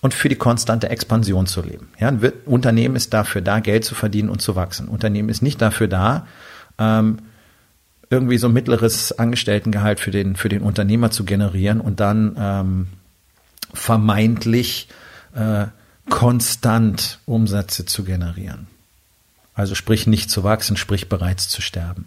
und 0.00 0.14
für 0.14 0.30
die 0.30 0.36
konstante 0.36 0.88
Expansion 0.88 1.44
zu 1.44 1.60
leben. 1.60 1.88
Ja, 2.00 2.08
ein 2.08 2.22
Unternehmen 2.46 2.96
ist 2.96 3.12
dafür 3.12 3.42
da, 3.42 3.60
Geld 3.60 3.84
zu 3.84 3.94
verdienen 3.94 4.30
und 4.30 4.40
zu 4.40 4.56
wachsen. 4.56 4.88
Unternehmen 4.88 5.28
ist 5.28 5.42
nicht 5.42 5.60
dafür 5.60 5.88
da, 5.88 6.26
ähm, 6.78 7.18
irgendwie 8.08 8.38
so 8.38 8.48
mittleres 8.48 9.18
Angestelltengehalt 9.18 10.00
für 10.00 10.10
den, 10.10 10.36
für 10.36 10.48
den 10.48 10.62
Unternehmer 10.62 11.10
zu 11.10 11.26
generieren 11.26 11.82
und 11.82 12.00
dann 12.00 12.34
ähm, 12.38 12.86
vermeintlich 13.74 14.88
äh, 15.34 15.66
konstant 16.08 17.18
Umsätze 17.26 17.84
zu 17.84 18.04
generieren. 18.04 18.71
Also 19.54 19.74
sprich 19.74 20.06
nicht 20.06 20.30
zu 20.30 20.44
wachsen, 20.44 20.76
sprich 20.76 21.08
bereits 21.08 21.48
zu 21.48 21.60
sterben. 21.60 22.06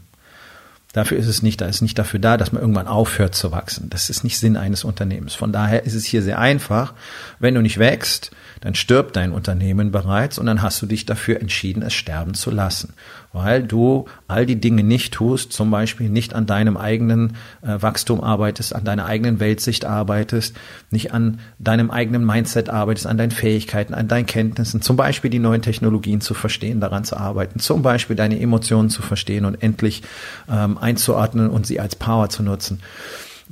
Dafür 0.96 1.18
ist 1.18 1.28
es 1.28 1.44
nicht, 1.44 1.60
da 1.60 1.66
ist 1.66 1.82
nicht 1.82 2.00
dafür 2.00 2.22
da, 2.22 2.38
dass 2.38 2.54
man 2.54 2.62
irgendwann 2.62 2.88
aufhört 2.88 3.36
zu 3.36 3.52
wachsen. 3.52 3.90
Das 3.90 4.10
ist 4.10 4.24
nicht 4.24 4.40
Sinn 4.40 4.56
eines 4.56 4.86
Unternehmens. 4.86 5.36
Von 5.36 5.52
daher 5.52 5.84
ist 5.84 5.94
es 5.94 6.06
hier 6.06 6.24
sehr 6.24 6.40
einfach. 6.40 6.94
Wenn 7.38 7.54
du 7.54 7.62
nicht 7.62 7.80
wächst, 7.80 8.32
dann 8.62 8.76
stirbt 8.76 9.18
dein 9.18 9.34
Unternehmen 9.34 9.92
bereits 9.92 10.40
und 10.40 10.46
dann 10.46 10.62
hast 10.62 10.82
du 10.82 10.86
dich 10.86 11.06
dafür 11.06 11.42
entschieden, 11.42 11.84
es 11.84 11.94
sterben 11.94 12.34
zu 12.34 12.50
lassen, 12.50 12.94
weil 13.36 13.64
du 13.64 14.06
all 14.28 14.46
die 14.46 14.60
Dinge 14.60 14.84
nicht 14.84 15.14
tust, 15.14 15.52
zum 15.52 15.70
Beispiel 15.70 16.10
nicht 16.10 16.34
an 16.34 16.46
deinem 16.46 16.78
eigenen 16.78 17.34
äh, 17.62 17.82
Wachstum 17.82 18.22
arbeitest, 18.22 18.74
an 18.74 18.86
deiner 18.86 19.06
eigenen 19.06 19.42
Weltsicht 19.42 19.84
arbeitest, 19.84 20.56
nicht 20.90 21.14
an 21.14 21.40
deinem 21.60 21.92
eigenen 21.92 22.26
Mindset 22.26 22.70
arbeitest, 22.70 23.08
an 23.08 23.18
deinen 23.18 23.32
Fähigkeiten, 23.32 23.94
an 23.94 24.08
deinen 24.08 24.26
Kenntnissen, 24.26 24.82
zum 24.82 24.96
Beispiel 24.96 25.30
die 25.30 25.40
neuen 25.40 25.62
Technologien 25.62 26.22
zu 26.22 26.34
verstehen, 26.34 26.80
daran 26.80 27.04
zu 27.04 27.18
arbeiten, 27.18 27.60
zum 27.60 27.82
Beispiel 27.82 28.16
deine 28.16 28.40
Emotionen 28.40 28.90
zu 28.90 29.02
verstehen 29.02 29.44
und 29.44 29.62
endlich 29.62 30.02
ähm, 30.50 30.78
einzuordnen 30.78 31.50
und 31.50 31.68
sie 31.68 31.82
als 31.82 31.98
Power 31.98 32.30
zu 32.30 32.42
nutzen. 32.42 32.80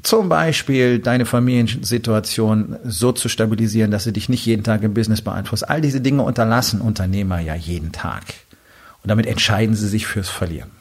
Zum 0.01 0.29
Beispiel 0.29 0.99
deine 0.99 1.25
Familiensituation 1.25 2.77
so 2.83 3.11
zu 3.11 3.27
stabilisieren, 3.27 3.91
dass 3.91 4.05
sie 4.05 4.13
dich 4.13 4.29
nicht 4.29 4.45
jeden 4.45 4.63
Tag 4.63 4.81
im 4.81 4.93
Business 4.93 5.21
beeinflusst. 5.21 5.69
All 5.69 5.81
diese 5.81 6.01
Dinge 6.01 6.23
unterlassen 6.23 6.81
Unternehmer 6.81 7.39
ja 7.39 7.53
jeden 7.53 7.91
Tag. 7.91 8.23
Und 9.03 9.10
damit 9.10 9.25
entscheiden 9.25 9.75
sie 9.75 9.88
sich 9.88 10.07
fürs 10.07 10.29
Verlieren. 10.29 10.72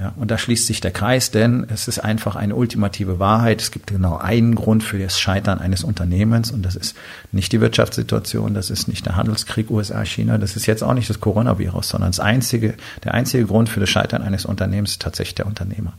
Ja, 0.00 0.12
und 0.14 0.30
da 0.30 0.38
schließt 0.38 0.66
sich 0.66 0.80
der 0.80 0.92
Kreis, 0.92 1.32
denn 1.32 1.66
es 1.68 1.88
ist 1.88 1.98
einfach 1.98 2.36
eine 2.36 2.54
ultimative 2.54 3.18
Wahrheit. 3.18 3.60
Es 3.60 3.72
gibt 3.72 3.88
genau 3.88 4.16
einen 4.16 4.54
Grund 4.54 4.84
für 4.84 4.96
das 4.96 5.18
Scheitern 5.18 5.58
eines 5.58 5.82
Unternehmens 5.82 6.52
und 6.52 6.62
das 6.62 6.76
ist 6.76 6.96
nicht 7.32 7.50
die 7.50 7.60
Wirtschaftssituation, 7.60 8.54
das 8.54 8.70
ist 8.70 8.86
nicht 8.86 9.06
der 9.06 9.16
Handelskrieg 9.16 9.72
USA-China, 9.72 10.38
das 10.38 10.54
ist 10.54 10.66
jetzt 10.66 10.84
auch 10.84 10.94
nicht 10.94 11.10
das 11.10 11.18
Coronavirus, 11.18 11.88
sondern 11.88 12.10
das 12.10 12.20
einzige, 12.20 12.74
der 13.02 13.14
einzige 13.14 13.46
Grund 13.46 13.68
für 13.68 13.80
das 13.80 13.90
Scheitern 13.90 14.22
eines 14.22 14.44
Unternehmens 14.44 14.92
ist 14.92 15.02
tatsächlich 15.02 15.34
der 15.34 15.46
Unternehmer. 15.46 15.94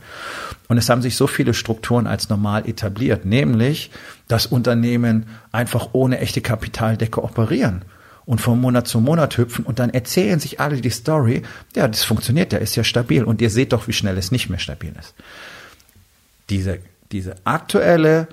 Und 0.70 0.78
es 0.78 0.88
haben 0.88 1.02
sich 1.02 1.18
so 1.18 1.28
viele 1.28 1.54
Strukturen 1.54 2.08
als 2.08 2.30
normal 2.30 2.70
etabliert, 2.70 3.26
nämlich, 3.26 3.92
dass 4.30 4.46
Unternehmen 4.46 5.26
einfach 5.52 5.90
ohne 5.92 6.20
echte 6.20 6.40
Kapitaldecke 6.40 7.22
operieren 7.22 7.84
und 8.30 8.40
von 8.40 8.62
Monat 8.62 8.88
zu 8.88 9.00
Monat 9.00 9.40
hüpfen 9.40 9.66
und 9.66 9.80
dann 9.80 9.90
erzählen 9.90 10.40
sich 10.40 10.60
alle 10.60 10.80
die 10.82 10.92
Story, 10.92 11.42
ja, 11.76 11.88
das 11.88 12.04
funktioniert, 12.04 12.52
der 12.52 12.62
ist 12.62 12.76
ja 12.76 12.84
stabil 12.84 13.24
und 13.24 13.42
ihr 13.42 13.50
seht 13.50 13.74
doch, 13.74 13.88
wie 13.88 13.94
schnell 13.94 14.20
es 14.20 14.30
nicht 14.30 14.52
mehr 14.52 14.60
stabil 14.60 14.94
ist. 15.00 15.16
Diese, 16.52 16.78
diese 17.12 17.38
aktuelle 17.44 18.28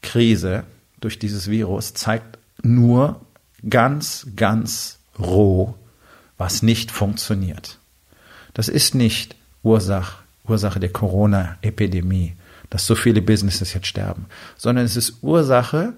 Krise 0.00 0.64
durch 1.02 1.18
dieses 1.18 1.50
Virus 1.50 1.92
zeigt 1.92 2.38
nur 2.62 3.20
ganz, 3.68 4.26
ganz 4.36 5.00
roh, 5.18 5.74
was 6.38 6.62
nicht 6.62 6.90
funktioniert. 6.90 7.78
Das 8.54 8.68
ist 8.68 8.94
nicht 8.94 9.36
Ursache, 9.62 10.22
Ursache 10.48 10.80
der 10.80 10.92
Corona-Epidemie, 10.94 12.36
dass 12.70 12.86
so 12.86 12.94
viele 12.94 13.20
Businesses 13.20 13.74
jetzt 13.74 13.86
sterben, 13.86 14.24
sondern 14.56 14.86
es 14.86 14.96
ist 14.96 15.18
Ursache, 15.20 15.92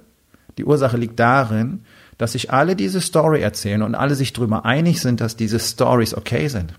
die 0.58 0.64
Ursache 0.64 0.96
liegt 0.96 1.20
darin, 1.20 1.84
dass 2.18 2.32
sich 2.32 2.52
alle 2.52 2.76
diese 2.76 3.00
Story 3.00 3.40
erzählen 3.40 3.82
und 3.82 3.94
alle 3.94 4.14
sich 4.14 4.32
darüber 4.32 4.64
einig 4.64 5.00
sind, 5.00 5.20
dass 5.20 5.36
diese 5.36 5.58
Stories 5.58 6.14
okay 6.14 6.48
sind. 6.48 6.74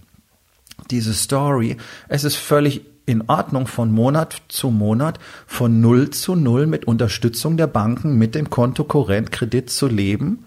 Diese 0.91 1.13
Story, 1.13 1.77
es 2.09 2.23
ist 2.23 2.35
völlig 2.35 2.81
in 3.05 3.29
Ordnung 3.29 3.67
von 3.67 3.91
Monat 3.91 4.41
zu 4.47 4.71
Monat 4.71 5.19
von 5.45 5.79
Null 5.79 6.09
zu 6.09 6.35
Null 6.35 6.65
mit 6.67 6.85
Unterstützung 6.85 7.55
der 7.57 7.67
Banken 7.67 8.17
mit 8.17 8.35
dem 8.35 8.49
Konto 8.49 8.83
Kredit 8.83 9.69
zu 9.69 9.87
leben 9.87 10.45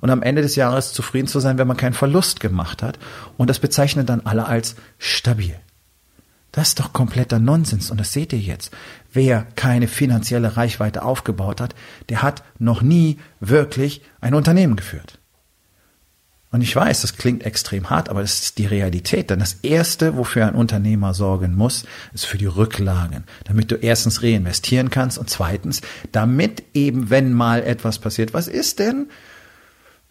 und 0.00 0.10
am 0.10 0.22
Ende 0.22 0.42
des 0.42 0.56
Jahres 0.56 0.92
zufrieden 0.92 1.26
zu 1.26 1.40
sein, 1.40 1.58
wenn 1.58 1.68
man 1.68 1.76
keinen 1.76 1.92
Verlust 1.92 2.40
gemacht 2.40 2.82
hat. 2.82 2.98
Und 3.36 3.50
das 3.50 3.58
bezeichnen 3.58 4.06
dann 4.06 4.22
alle 4.24 4.46
als 4.46 4.76
stabil. 4.98 5.54
Das 6.58 6.70
ist 6.70 6.80
doch 6.80 6.92
kompletter 6.92 7.38
Nonsens 7.38 7.88
und 7.92 8.00
das 8.00 8.12
seht 8.12 8.32
ihr 8.32 8.40
jetzt. 8.40 8.72
Wer 9.12 9.46
keine 9.54 9.86
finanzielle 9.86 10.56
Reichweite 10.56 11.04
aufgebaut 11.04 11.60
hat, 11.60 11.76
der 12.08 12.20
hat 12.20 12.42
noch 12.58 12.82
nie 12.82 13.18
wirklich 13.38 14.02
ein 14.20 14.34
Unternehmen 14.34 14.74
geführt. 14.74 15.20
Und 16.50 16.62
ich 16.62 16.74
weiß, 16.74 17.02
das 17.02 17.16
klingt 17.16 17.46
extrem 17.46 17.90
hart, 17.90 18.08
aber 18.08 18.22
das 18.22 18.40
ist 18.40 18.58
die 18.58 18.66
Realität. 18.66 19.30
Denn 19.30 19.38
das 19.38 19.58
Erste, 19.62 20.16
wofür 20.16 20.48
ein 20.48 20.56
Unternehmer 20.56 21.14
sorgen 21.14 21.54
muss, 21.54 21.84
ist 22.12 22.26
für 22.26 22.38
die 22.38 22.46
Rücklagen. 22.46 23.22
Damit 23.44 23.70
du 23.70 23.76
erstens 23.76 24.24
reinvestieren 24.24 24.90
kannst 24.90 25.16
und 25.16 25.30
zweitens, 25.30 25.80
damit 26.10 26.64
eben, 26.74 27.08
wenn 27.08 27.32
mal 27.32 27.62
etwas 27.62 28.00
passiert, 28.00 28.34
was 28.34 28.48
ist 28.48 28.80
denn, 28.80 29.06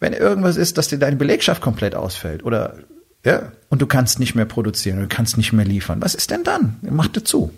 wenn 0.00 0.14
irgendwas 0.14 0.56
ist, 0.56 0.78
dass 0.78 0.88
dir 0.88 0.98
deine 0.98 1.16
Belegschaft 1.16 1.60
komplett 1.60 1.94
ausfällt 1.94 2.42
oder 2.42 2.78
ja, 3.24 3.52
und 3.68 3.82
du 3.82 3.86
kannst 3.86 4.20
nicht 4.20 4.34
mehr 4.34 4.44
produzieren, 4.44 5.00
du 5.00 5.08
kannst 5.08 5.36
nicht 5.36 5.52
mehr 5.52 5.64
liefern. 5.64 6.00
Was 6.00 6.14
ist 6.14 6.30
denn 6.30 6.44
dann? 6.44 6.76
Mach 6.82 7.08
dir 7.08 7.24
zu. 7.24 7.52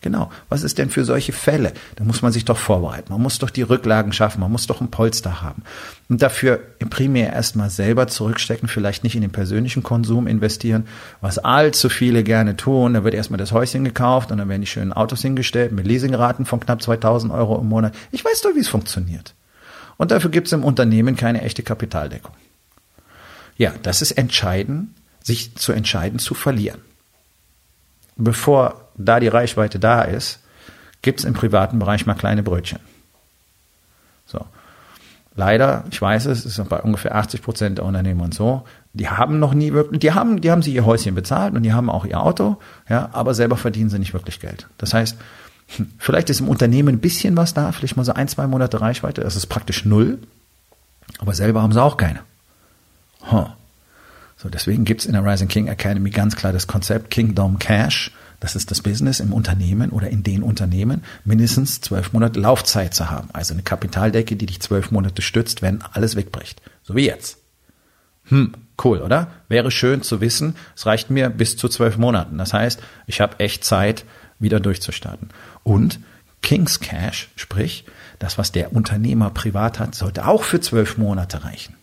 Genau. 0.00 0.30
Was 0.48 0.62
ist 0.62 0.78
denn 0.78 0.90
für 0.90 1.04
solche 1.04 1.32
Fälle? 1.32 1.72
Da 1.96 2.04
muss 2.04 2.22
man 2.22 2.30
sich 2.30 2.44
doch 2.44 2.56
vorbereiten. 2.56 3.12
Man 3.12 3.20
muss 3.20 3.40
doch 3.40 3.50
die 3.50 3.62
Rücklagen 3.62 4.12
schaffen. 4.12 4.40
Man 4.40 4.52
muss 4.52 4.68
doch 4.68 4.80
ein 4.80 4.92
Polster 4.92 5.42
haben. 5.42 5.64
Und 6.08 6.22
dafür 6.22 6.60
primär 6.88 7.32
erstmal 7.32 7.68
selber 7.68 8.06
zurückstecken, 8.06 8.68
vielleicht 8.68 9.02
nicht 9.02 9.16
in 9.16 9.22
den 9.22 9.32
persönlichen 9.32 9.82
Konsum 9.82 10.28
investieren, 10.28 10.86
was 11.20 11.38
allzu 11.38 11.88
viele 11.88 12.22
gerne 12.22 12.56
tun. 12.56 12.94
Da 12.94 13.02
wird 13.02 13.14
erstmal 13.14 13.38
das 13.38 13.50
Häuschen 13.50 13.82
gekauft 13.82 14.30
und 14.30 14.38
dann 14.38 14.48
werden 14.48 14.60
die 14.60 14.68
schönen 14.68 14.92
Autos 14.92 15.22
hingestellt 15.22 15.72
mit 15.72 15.84
Leasingraten 15.84 16.46
von 16.46 16.60
knapp 16.60 16.80
2000 16.80 17.32
Euro 17.32 17.58
im 17.58 17.68
Monat. 17.68 17.92
Ich 18.12 18.24
weiß 18.24 18.42
doch, 18.42 18.54
wie 18.54 18.60
es 18.60 18.68
funktioniert. 18.68 19.34
Und 19.96 20.12
dafür 20.12 20.30
gibt 20.30 20.46
es 20.46 20.52
im 20.52 20.62
Unternehmen 20.62 21.16
keine 21.16 21.42
echte 21.42 21.64
Kapitaldeckung. 21.64 22.34
Ja, 23.56 23.74
das 23.82 24.00
ist 24.00 24.12
entscheidend, 24.12 24.90
sich 25.28 25.54
zu 25.54 25.72
entscheiden, 25.72 26.18
zu 26.18 26.34
verlieren. 26.34 26.80
Bevor 28.16 28.88
da 28.96 29.20
die 29.20 29.28
Reichweite 29.28 29.78
da 29.78 30.02
ist, 30.02 30.40
gibt 31.02 31.20
es 31.20 31.24
im 31.24 31.34
privaten 31.34 31.78
Bereich 31.78 32.06
mal 32.06 32.14
kleine 32.14 32.42
Brötchen. 32.42 32.80
So. 34.26 34.44
Leider, 35.36 35.84
ich 35.90 36.02
weiß 36.02 36.26
es, 36.26 36.44
ist 36.44 36.68
bei 36.68 36.80
ungefähr 36.80 37.14
80 37.14 37.42
Prozent 37.42 37.78
der 37.78 37.84
Unternehmen 37.84 38.22
und 38.22 38.34
so, 38.34 38.64
die 38.92 39.08
haben 39.08 39.38
noch 39.38 39.54
nie 39.54 39.72
wirklich, 39.72 40.00
die 40.00 40.12
haben, 40.12 40.40
die 40.40 40.50
haben 40.50 40.62
sich 40.62 40.74
ihr 40.74 40.84
Häuschen 40.84 41.14
bezahlt 41.14 41.54
und 41.54 41.62
die 41.62 41.72
haben 41.72 41.90
auch 41.90 42.04
ihr 42.04 42.20
Auto, 42.20 42.56
ja, 42.88 43.10
aber 43.12 43.34
selber 43.34 43.56
verdienen 43.56 43.90
sie 43.90 44.00
nicht 44.00 44.14
wirklich 44.14 44.40
Geld. 44.40 44.66
Das 44.78 44.94
heißt, 44.94 45.16
hm, 45.76 45.92
vielleicht 45.98 46.30
ist 46.30 46.40
im 46.40 46.48
Unternehmen 46.48 46.96
ein 46.96 47.00
bisschen 47.00 47.36
was 47.36 47.54
da, 47.54 47.70
vielleicht 47.70 47.96
mal 47.96 48.04
so 48.04 48.14
ein, 48.14 48.26
zwei 48.26 48.48
Monate 48.48 48.80
Reichweite, 48.80 49.20
das 49.20 49.36
ist 49.36 49.46
praktisch 49.46 49.84
null, 49.84 50.18
aber 51.18 51.34
selber 51.34 51.62
haben 51.62 51.72
sie 51.72 51.82
auch 51.82 51.98
keine. 51.98 52.20
Huh. 53.30 53.46
So, 54.40 54.48
deswegen 54.48 54.84
gibt's 54.84 55.04
in 55.04 55.14
der 55.14 55.24
Rising 55.24 55.48
King 55.48 55.66
Academy 55.66 56.10
ganz 56.10 56.36
klar 56.36 56.52
das 56.52 56.68
Konzept 56.68 57.10
Kingdom 57.10 57.58
Cash. 57.58 58.12
Das 58.38 58.54
ist 58.54 58.70
das 58.70 58.82
Business 58.82 59.18
im 59.18 59.32
Unternehmen 59.32 59.90
oder 59.90 60.10
in 60.10 60.22
den 60.22 60.44
Unternehmen, 60.44 61.02
mindestens 61.24 61.80
zwölf 61.80 62.12
Monate 62.12 62.38
Laufzeit 62.38 62.94
zu 62.94 63.10
haben. 63.10 63.30
Also 63.32 63.52
eine 63.52 63.64
Kapitaldecke, 63.64 64.36
die 64.36 64.46
dich 64.46 64.60
zwölf 64.60 64.92
Monate 64.92 65.22
stützt, 65.22 65.60
wenn 65.60 65.82
alles 65.82 66.14
wegbricht. 66.14 66.62
So 66.84 66.94
wie 66.94 67.06
jetzt. 67.06 67.38
Hm, 68.26 68.54
cool, 68.84 69.00
oder? 69.00 69.32
Wäre 69.48 69.72
schön 69.72 70.02
zu 70.02 70.20
wissen, 70.20 70.54
es 70.76 70.86
reicht 70.86 71.10
mir 71.10 71.30
bis 71.30 71.56
zu 71.56 71.68
zwölf 71.68 71.98
Monaten. 71.98 72.38
Das 72.38 72.52
heißt, 72.52 72.80
ich 73.08 73.20
habe 73.20 73.40
echt 73.40 73.64
Zeit, 73.64 74.04
wieder 74.38 74.60
durchzustarten. 74.60 75.30
Und 75.64 75.98
King's 76.42 76.78
Cash, 76.78 77.30
sprich, 77.34 77.86
das, 78.20 78.38
was 78.38 78.52
der 78.52 78.72
Unternehmer 78.72 79.30
privat 79.30 79.80
hat, 79.80 79.96
sollte 79.96 80.28
auch 80.28 80.44
für 80.44 80.60
zwölf 80.60 80.96
Monate 80.96 81.42
reichen. 81.42 81.74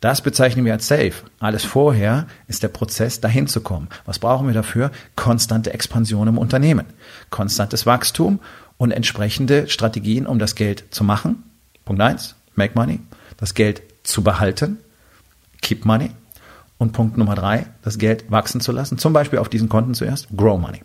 Das 0.00 0.22
bezeichnen 0.22 0.64
wir 0.64 0.72
als 0.72 0.88
Safe. 0.88 1.12
Alles 1.40 1.64
vorher 1.64 2.26
ist 2.48 2.62
der 2.62 2.68
Prozess, 2.68 3.20
dahin 3.20 3.46
zu 3.46 3.60
kommen. 3.60 3.88
Was 4.06 4.18
brauchen 4.18 4.46
wir 4.46 4.54
dafür? 4.54 4.90
Konstante 5.14 5.74
Expansion 5.74 6.26
im 6.26 6.38
Unternehmen, 6.38 6.86
konstantes 7.28 7.84
Wachstum 7.84 8.40
und 8.78 8.92
entsprechende 8.92 9.68
Strategien, 9.68 10.26
um 10.26 10.38
das 10.38 10.54
Geld 10.54 10.84
zu 10.90 11.04
machen. 11.04 11.42
Punkt 11.84 12.00
eins: 12.00 12.34
make 12.54 12.74
money. 12.74 13.00
Das 13.36 13.54
Geld 13.54 13.82
zu 14.02 14.22
behalten, 14.22 14.78
keep 15.60 15.84
money. 15.84 16.10
Und 16.78 16.92
Punkt 16.92 17.18
Nummer 17.18 17.34
drei, 17.34 17.66
das 17.82 17.98
Geld 17.98 18.30
wachsen 18.30 18.62
zu 18.62 18.72
lassen. 18.72 18.96
Zum 18.96 19.12
Beispiel 19.12 19.38
auf 19.38 19.50
diesen 19.50 19.68
Konten 19.68 19.92
zuerst, 19.92 20.28
grow 20.34 20.58
money. 20.58 20.80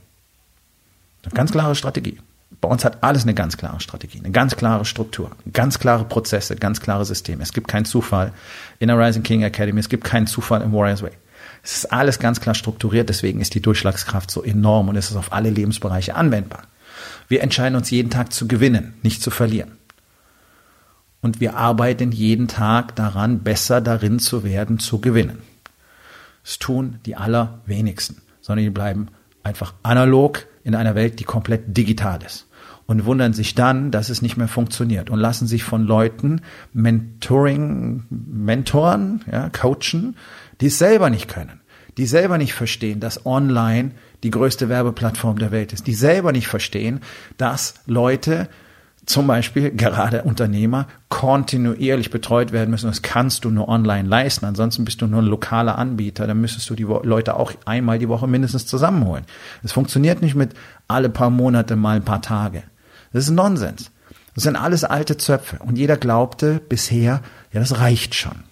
Eine 1.24 1.34
ganz 1.34 1.51
klare 1.51 1.74
Strategie. 1.74 2.19
Bei 2.61 2.69
uns 2.69 2.85
hat 2.85 3.03
alles 3.03 3.23
eine 3.23 3.33
ganz 3.33 3.57
klare 3.57 3.79
Strategie, 3.79 4.19
eine 4.19 4.31
ganz 4.31 4.55
klare 4.55 4.85
Struktur, 4.85 5.31
ganz 5.51 5.79
klare 5.79 6.05
Prozesse, 6.05 6.55
ganz 6.55 6.79
klare 6.79 7.05
Systeme. 7.05 7.43
Es 7.43 7.53
gibt 7.53 7.67
keinen 7.67 7.85
Zufall 7.85 8.31
in 8.79 8.87
der 8.87 8.97
Rising 8.97 9.23
King 9.23 9.43
Academy, 9.43 9.79
es 9.79 9.89
gibt 9.89 10.03
keinen 10.03 10.27
Zufall 10.27 10.61
im 10.61 10.71
Warriors 10.71 11.03
Way. 11.03 11.11
Es 11.63 11.77
ist 11.77 11.91
alles 11.91 12.19
ganz 12.19 12.39
klar 12.39 12.55
strukturiert, 12.55 13.09
deswegen 13.09 13.41
ist 13.41 13.55
die 13.55 13.61
Durchschlagskraft 13.61 14.29
so 14.29 14.43
enorm 14.43 14.89
und 14.89 14.95
es 14.95 15.09
ist 15.09 15.15
auf 15.15 15.33
alle 15.33 15.49
Lebensbereiche 15.49 16.15
anwendbar. 16.15 16.63
Wir 17.27 17.41
entscheiden 17.41 17.75
uns 17.75 17.89
jeden 17.89 18.11
Tag 18.11 18.31
zu 18.31 18.47
gewinnen, 18.47 18.93
nicht 19.01 19.21
zu 19.21 19.31
verlieren. 19.31 19.71
Und 21.21 21.39
wir 21.39 21.57
arbeiten 21.57 22.11
jeden 22.11 22.47
Tag 22.47 22.95
daran, 22.95 23.39
besser 23.39 23.81
darin 23.81 24.19
zu 24.19 24.43
werden, 24.43 24.77
zu 24.77 25.01
gewinnen. 25.01 25.41
Das 26.43 26.59
tun 26.59 26.99
die 27.07 27.15
allerwenigsten, 27.15 28.21
sondern 28.41 28.63
die 28.63 28.69
bleiben 28.69 29.07
einfach 29.45 29.75
analog 29.83 30.47
in 30.63 30.75
einer 30.75 30.95
Welt, 30.95 31.19
die 31.19 31.23
komplett 31.23 31.77
digital 31.77 32.21
ist. 32.23 32.47
Und 32.87 33.05
wundern 33.05 33.33
sich 33.33 33.55
dann, 33.55 33.89
dass 33.89 34.09
es 34.09 34.21
nicht 34.21 34.37
mehr 34.37 34.47
funktioniert 34.47 35.09
und 35.09 35.19
lassen 35.19 35.47
sich 35.47 35.63
von 35.63 35.83
Leuten 35.83 36.41
Mentoring, 36.73 38.03
Mentoren, 38.09 39.23
ja, 39.31 39.49
coachen, 39.49 40.17
die 40.61 40.67
es 40.67 40.77
selber 40.77 41.09
nicht 41.09 41.27
können, 41.27 41.61
die 41.97 42.05
selber 42.05 42.37
nicht 42.37 42.53
verstehen, 42.53 42.99
dass 42.99 43.25
online 43.25 43.91
die 44.23 44.29
größte 44.29 44.69
Werbeplattform 44.69 45.39
der 45.39 45.51
Welt 45.51 45.73
ist, 45.73 45.87
die 45.87 45.95
selber 45.95 46.31
nicht 46.31 46.47
verstehen, 46.47 46.99
dass 47.37 47.75
Leute 47.87 48.49
zum 49.05 49.27
Beispiel 49.27 49.71
gerade 49.71 50.24
Unternehmer 50.24 50.88
kontinuierlich 51.09 52.09
betreut 52.09 52.51
werden 52.51 52.71
müssen. 52.71 52.88
Das 52.88 53.01
kannst 53.01 53.45
du 53.45 53.50
nur 53.50 53.67
online 53.67 54.07
leisten. 54.07 54.45
Ansonsten 54.45 54.85
bist 54.85 55.01
du 55.01 55.07
nur 55.07 55.21
ein 55.21 55.27
lokaler 55.27 55.77
Anbieter. 55.77 56.27
Dann 56.27 56.41
müsstest 56.41 56.69
du 56.69 56.75
die 56.75 56.83
Leute 56.83 57.35
auch 57.35 57.51
einmal 57.65 58.00
die 58.00 58.09
Woche 58.09 58.27
mindestens 58.27 58.65
zusammenholen. 58.65 59.25
Es 59.63 59.71
funktioniert 59.71 60.21
nicht 60.21 60.35
mit 60.35 60.53
alle 60.88 61.09
paar 61.09 61.29
Monate 61.29 61.75
mal 61.75 61.97
ein 61.97 62.05
paar 62.05 62.21
Tage. 62.21 62.63
Das 63.13 63.25
ist 63.25 63.31
Nonsens. 63.31 63.91
Das 64.33 64.43
sind 64.43 64.55
alles 64.55 64.83
alte 64.83 65.17
Zöpfe. 65.17 65.57
Und 65.59 65.77
jeder 65.77 65.97
glaubte 65.97 66.59
bisher, 66.67 67.21
ja, 67.53 67.59
das 67.59 67.79
reicht 67.79 68.15
schon. 68.15 68.43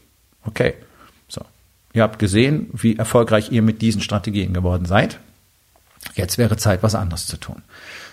Okay. 0.45 0.75
So. 1.27 1.41
Ihr 1.93 2.03
habt 2.03 2.19
gesehen, 2.19 2.69
wie 2.73 2.95
erfolgreich 2.95 3.51
ihr 3.51 3.61
mit 3.61 3.81
diesen 3.81 4.01
Strategien 4.01 4.53
geworden 4.53 4.85
seid. 4.85 5.19
Jetzt 6.15 6.37
wäre 6.37 6.57
Zeit, 6.57 6.83
was 6.83 6.95
anderes 6.95 7.27
zu 7.27 7.37
tun. 7.37 7.61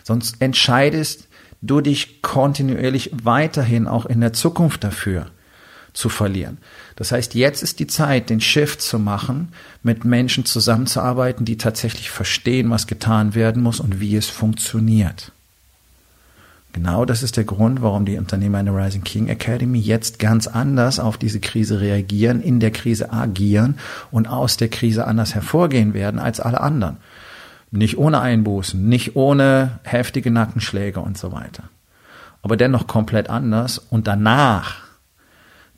Sonst 0.02 0.37
entscheidest 0.40 1.28
du 1.62 1.80
dich 1.80 2.23
kontinuierlich 2.23 3.11
weiterhin 3.23 3.87
auch 3.87 4.07
in 4.07 4.21
der 4.21 4.33
Zukunft 4.33 4.85
dafür 4.85 5.26
zu 5.92 6.09
verlieren. 6.09 6.59
Das 6.97 7.12
heißt, 7.12 7.35
jetzt 7.35 7.62
ist 7.62 7.80
die 7.80 7.87
Zeit, 7.87 8.30
den 8.30 8.40
Shift 8.40 8.80
zu 8.80 8.99
machen, 8.99 9.52
mit 9.83 10.04
Menschen 10.04 10.45
zusammenzuarbeiten, 10.45 11.45
die 11.45 11.57
tatsächlich 11.57 12.11
verstehen, 12.11 12.71
was 12.71 12.87
getan 12.87 13.35
werden 13.35 13.62
muss 13.62 13.80
und 13.80 14.00
wie 14.00 14.16
es 14.16 14.28
funktioniert. 14.28 15.33
Genau 16.73 17.04
das 17.04 17.25
ist 17.25 17.37
der 17.37 17.45
Grund, 17.45 17.83
warum 17.83 18.04
die 18.04 18.16
Unternehmer 18.16 18.61
in 18.61 18.66
der 18.66 18.76
Rising 18.76 19.02
King 19.02 19.26
Academy 19.26 19.80
jetzt 19.80 20.21
ganz 20.21 20.47
anders 20.47 21.00
auf 21.00 21.19
diese 21.19 21.40
Krise 21.40 21.80
reagieren, 21.80 22.40
in 22.40 22.61
der 22.61 22.71
Krise 22.71 23.12
agieren 23.12 23.76
und 24.12 24.28
aus 24.28 24.57
der 24.57 24.69
Krise 24.69 25.07
anders 25.07 25.35
hervorgehen 25.35 25.95
werden 25.95 26.21
als 26.21 26.38
alle 26.38 26.61
anderen. 26.61 26.99
Nicht 27.71 27.99
ohne 27.99 28.21
Einbußen, 28.21 28.89
nicht 28.89 29.15
ohne 29.17 29.79
heftige 29.85 30.31
Nackenschläge 30.31 31.00
und 31.00 31.17
so 31.17 31.33
weiter. 31.33 31.65
Aber 32.43 32.57
dennoch 32.57 32.87
komplett 32.87 33.31
anders. 33.31 33.79
Und 33.79 34.07
danach, 34.07 34.79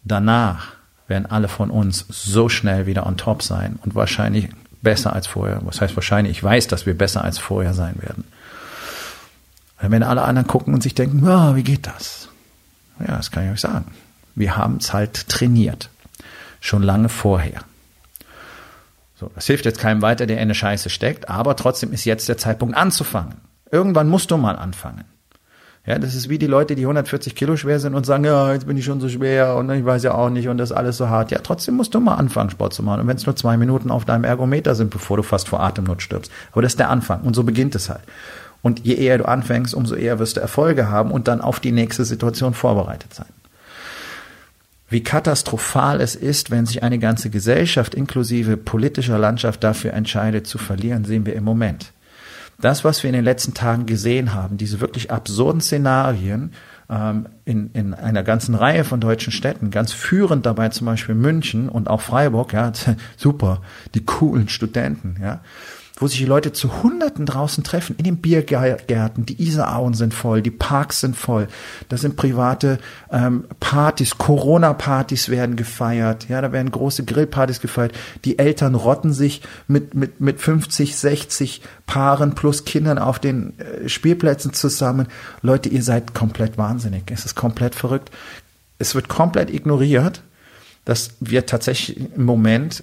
danach 0.05 0.69
werden 1.07 1.27
alle 1.27 1.49
von 1.49 1.71
uns 1.71 2.07
so 2.09 2.49
schnell 2.49 2.87
wieder 2.87 3.07
on 3.07 3.17
top 3.17 3.43
sein 3.43 3.79
und 3.83 3.95
wahrscheinlich 3.95 4.49
besser 4.81 5.13
als 5.13 5.27
vorher. 5.27 5.61
Was 5.65 5.81
heißt 5.81 5.95
wahrscheinlich? 5.97 6.39
Ich 6.39 6.43
weiß, 6.43 6.67
dass 6.69 6.87
wir 6.87 6.97
besser 6.97 7.23
als 7.23 7.39
vorher 7.39 7.75
sein 7.75 7.97
werden. 8.01 8.25
Wenn 9.81 10.03
alle 10.03 10.23
anderen 10.23 10.47
gucken 10.47 10.75
und 10.75 10.83
sich 10.83 10.95
denken, 10.95 11.27
oh, 11.27 11.57
wie 11.57 11.65
geht 11.65 11.87
das? 11.87 12.29
Ja, 13.01 13.17
das 13.17 13.31
kann 13.31 13.45
ich 13.47 13.53
euch 13.53 13.61
sagen. 13.61 13.87
Wir 14.35 14.57
haben 14.57 14.77
es 14.77 14.93
halt 14.93 15.29
trainiert. 15.29 15.91
Schon 16.61 16.83
lange 16.83 17.09
vorher. 17.09 17.63
So, 19.23 19.31
das 19.37 19.47
hilft 19.47 19.67
jetzt 19.67 19.79
keinem 19.79 20.02
weiter, 20.02 20.26
der 20.26 20.38
in 20.38 20.43
eine 20.43 20.55
Scheiße 20.57 20.91
steckt, 20.91 21.29
aber 21.29 21.55
trotzdem 21.55 21.93
ist 21.93 22.05
jetzt 22.05 22.29
der 22.29 22.38
Zeitpunkt 22.38 22.76
anzufangen. 22.76 23.37
Irgendwann 23.71 24.09
musst 24.09 24.33
du 24.33 24.37
mal 24.37 24.57
anfangen. 24.57 25.05
Ja, 25.87 25.97
das 26.00 26.17
ist 26.17 26.29
wie 26.29 26.38
die 26.38 26.49
Leute, 26.49 26.75
die 26.75 26.83
140 26.83 27.37
Kilo 27.37 27.57
schwer 27.57 27.79
sind 27.79 27.95
und 27.95 28.05
sagen, 28.05 28.25
ja, 28.25 28.52
jetzt 28.52 28.67
bin 28.67 28.76
ich 28.76 28.85
schon 28.85 29.00
so 29.00 29.09
schwer 29.09 29.55
und 29.55 29.71
ich 29.71 29.85
weiß 29.85 30.02
ja 30.02 30.14
auch 30.14 30.29
nicht 30.29 30.49
und 30.49 30.59
das 30.59 30.73
ist 30.73 30.76
alles 30.76 30.97
so 30.97 31.09
hart. 31.09 31.31
Ja, 31.31 31.38
trotzdem 31.41 31.76
musst 31.76 31.95
du 31.95 32.00
mal 32.00 32.17
anfangen, 32.17 32.50
Sport 32.50 32.75
zu 32.75 32.83
machen. 32.83 33.02
Und 33.02 33.07
wenn 33.07 33.17
es 33.17 33.25
nur 33.25 33.37
zwei 33.37 33.57
Minuten 33.57 33.93
auf 33.93 34.05
deinem 34.05 34.25
Ergometer 34.25 34.75
sind, 34.75 34.91
bevor 34.91 35.17
du 35.17 35.23
fast 35.23 35.49
vor 35.49 35.61
Atemnot 35.61 36.02
stirbst. 36.02 36.33
Aber 36.50 36.62
das 36.62 36.73
ist 36.73 36.81
der 36.81 36.91
Anfang 36.91 37.21
und 37.21 37.37
so 37.37 37.45
beginnt 37.45 37.76
es 37.76 37.91
halt. 37.91 38.02
Und 38.61 38.85
je 38.85 38.95
eher 38.95 39.19
du 39.19 39.29
anfängst, 39.29 39.73
umso 39.73 39.95
eher 39.95 40.19
wirst 40.19 40.37
du 40.37 40.41
Erfolge 40.41 40.91
haben 40.91 41.12
und 41.12 41.29
dann 41.29 41.41
auf 41.41 41.61
die 41.61 41.73
nächste 41.73 42.05
Situation 42.05 42.55
vorbereitet 42.55 43.14
sein 43.14 43.26
wie 44.93 45.03
katastrophal 45.03 46.01
es 46.01 46.15
ist, 46.15 46.51
wenn 46.51 46.67
sich 46.67 46.83
eine 46.83 46.99
ganze 46.99 47.31
Gesellschaft 47.31 47.95
inklusive 47.95 48.57
politischer 48.57 49.19
Landschaft 49.19 49.65
dafür 49.65 49.93
entscheidet 49.93 50.47
zu 50.47 50.59
verlieren, 50.59 51.05
sehen 51.05 51.26
wir 51.26 51.35
im 51.35 51.45
Moment. 51.45 51.93
Das, 52.61 52.85
was 52.85 53.02
wir 53.02 53.09
in 53.09 53.15
den 53.15 53.25
letzten 53.25 53.55
Tagen 53.55 53.87
gesehen 53.87 54.35
haben, 54.35 54.57
diese 54.57 54.81
wirklich 54.81 55.11
absurden 55.11 55.61
Szenarien 55.61 56.52
ähm, 56.89 57.26
in, 57.45 57.71
in 57.73 57.95
einer 57.95 58.23
ganzen 58.23 58.55
Reihe 58.55 58.85
von 58.85 59.00
deutschen 59.00 59.33
Städten, 59.33 59.71
ganz 59.71 59.93
führend 59.93 60.47
dabei 60.47 60.69
zum 60.69 60.87
Beispiel 60.87 61.15
München 61.15 61.69
und 61.69 61.89
auch 61.89 62.00
Freiburg, 62.00 62.52
ja, 62.52 62.73
super, 63.17 63.63
die 63.95 64.05
coolen 64.05 64.49
Studenten, 64.49 65.17
ja, 65.21 65.41
wo 65.97 66.07
sich 66.07 66.19
die 66.19 66.25
Leute 66.25 66.52
zu 66.52 66.83
Hunderten 66.83 67.26
draußen 67.26 67.65
treffen, 67.65 67.97
in 67.97 68.05
den 68.05 68.17
Biergärten, 68.19 69.26
die 69.26 69.43
Isarauen 69.43 69.95
sind 69.95 70.15
voll, 70.15 70.43
die 70.43 70.50
Parks 70.50 71.00
sind 71.00 71.17
voll, 71.17 71.49
da 71.89 71.97
sind 71.97 72.17
private 72.17 72.78
ähm, 73.11 73.45
Partys, 73.61 74.19
Corona-Partys 74.19 75.28
werden 75.28 75.57
gefeiert, 75.57 76.28
ja, 76.28 76.41
da 76.41 76.52
werden 76.52 76.71
große 76.71 77.05
Grillpartys 77.05 77.61
gefeiert, 77.61 77.93
die 78.25 78.39
Eltern 78.39 78.75
rotten 78.75 79.13
sich 79.13 79.43
mit, 79.69 79.95
mit, 79.95 80.21
mit 80.21 80.41
50, 80.41 80.97
60 80.97 81.63
Paaren 81.87 82.35
plus 82.35 82.65
Kindern 82.65 82.99
auf 82.99 83.19
den 83.19 83.59
äh, 83.59 83.89
Spielplätzen 83.89 84.52
zusammen. 84.52 85.09
Leute, 85.43 85.69
ihr 85.69 85.83
seid 85.83 86.15
komplett 86.15 86.57
wahnsinnig, 86.59 87.05
es 87.11 87.25
ist 87.25 87.35
komplett 87.35 87.75
verrückt. 87.75 88.11
Es 88.78 88.97
wird 88.97 89.09
komplett 89.09 89.49
ignoriert, 89.50 90.23
dass 90.85 91.13
wir 91.21 91.47
tatsächlich 91.47 92.00
im 92.17 92.25
Moment 92.25 92.83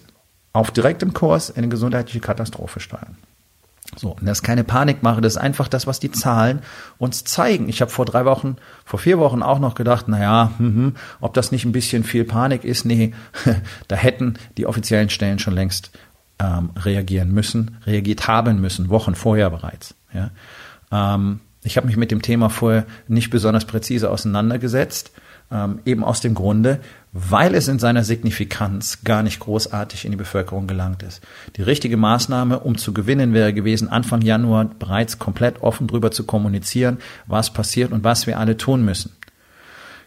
auf 0.53 0.71
direktem 0.71 1.13
Kurs 1.13 1.49
in 1.49 1.57
eine 1.57 1.69
gesundheitliche 1.69 2.19
Katastrophe 2.19 2.79
steuern. 2.79 3.17
So, 3.95 4.11
und 4.11 4.25
das 4.25 4.39
ist 4.39 4.43
keine 4.43 4.63
Panikmache, 4.63 5.19
das 5.21 5.33
ist 5.33 5.41
einfach 5.41 5.67
das, 5.67 5.87
was 5.87 5.99
die 5.99 6.11
Zahlen 6.11 6.61
uns 6.99 7.23
zeigen. 7.23 7.69
Ich 7.69 7.81
habe 7.81 7.91
vor 7.91 8.05
drei 8.05 8.23
Wochen, 8.25 8.57
vor 8.85 8.99
vier 8.99 9.17
Wochen 9.17 9.41
auch 9.41 9.59
noch 9.59 9.73
gedacht, 9.73 10.07
naja, 10.07 10.51
hm, 10.57 10.95
ob 11.21 11.33
das 11.33 11.51
nicht 11.51 11.65
ein 11.65 11.71
bisschen 11.71 12.03
viel 12.03 12.23
Panik 12.23 12.63
ist. 12.63 12.85
Nee, 12.85 13.13
da 13.87 13.95
hätten 13.95 14.35
die 14.57 14.67
offiziellen 14.67 15.09
Stellen 15.09 15.39
schon 15.39 15.55
längst 15.55 15.91
ähm, 16.39 16.69
reagieren 16.75 17.31
müssen, 17.31 17.77
reagiert 17.85 18.27
haben 18.27 18.61
müssen, 18.61 18.89
Wochen 18.89 19.15
vorher 19.15 19.49
bereits. 19.49 19.95
Ja. 20.13 20.29
Ähm, 20.91 21.39
ich 21.63 21.75
habe 21.77 21.87
mich 21.87 21.97
mit 21.97 22.11
dem 22.11 22.21
Thema 22.21 22.49
vorher 22.49 22.85
nicht 23.07 23.29
besonders 23.31 23.65
präzise 23.65 24.09
auseinandergesetzt, 24.09 25.11
ähm, 25.51 25.79
eben 25.85 26.03
aus 26.03 26.21
dem 26.21 26.35
Grunde, 26.35 26.79
weil 27.11 27.55
es 27.55 27.67
in 27.67 27.79
seiner 27.79 28.03
Signifikanz 28.03 29.03
gar 29.03 29.23
nicht 29.23 29.39
großartig 29.39 30.05
in 30.05 30.11
die 30.11 30.17
Bevölkerung 30.17 30.67
gelangt 30.67 31.01
ist. 31.01 31.21
Die 31.55 31.63
richtige 31.63 31.97
Maßnahme, 31.97 32.59
um 32.59 32.77
zu 32.77 32.93
gewinnen, 32.93 33.33
wäre 33.33 33.53
gewesen, 33.53 33.89
Anfang 33.89 34.21
Januar 34.21 34.65
bereits 34.65 35.17
komplett 35.17 35.61
offen 35.61 35.87
drüber 35.87 36.11
zu 36.11 36.25
kommunizieren, 36.25 36.99
was 37.25 37.51
passiert 37.51 37.91
und 37.91 38.03
was 38.03 38.27
wir 38.27 38.37
alle 38.37 38.57
tun 38.57 38.85
müssen. 38.85 39.11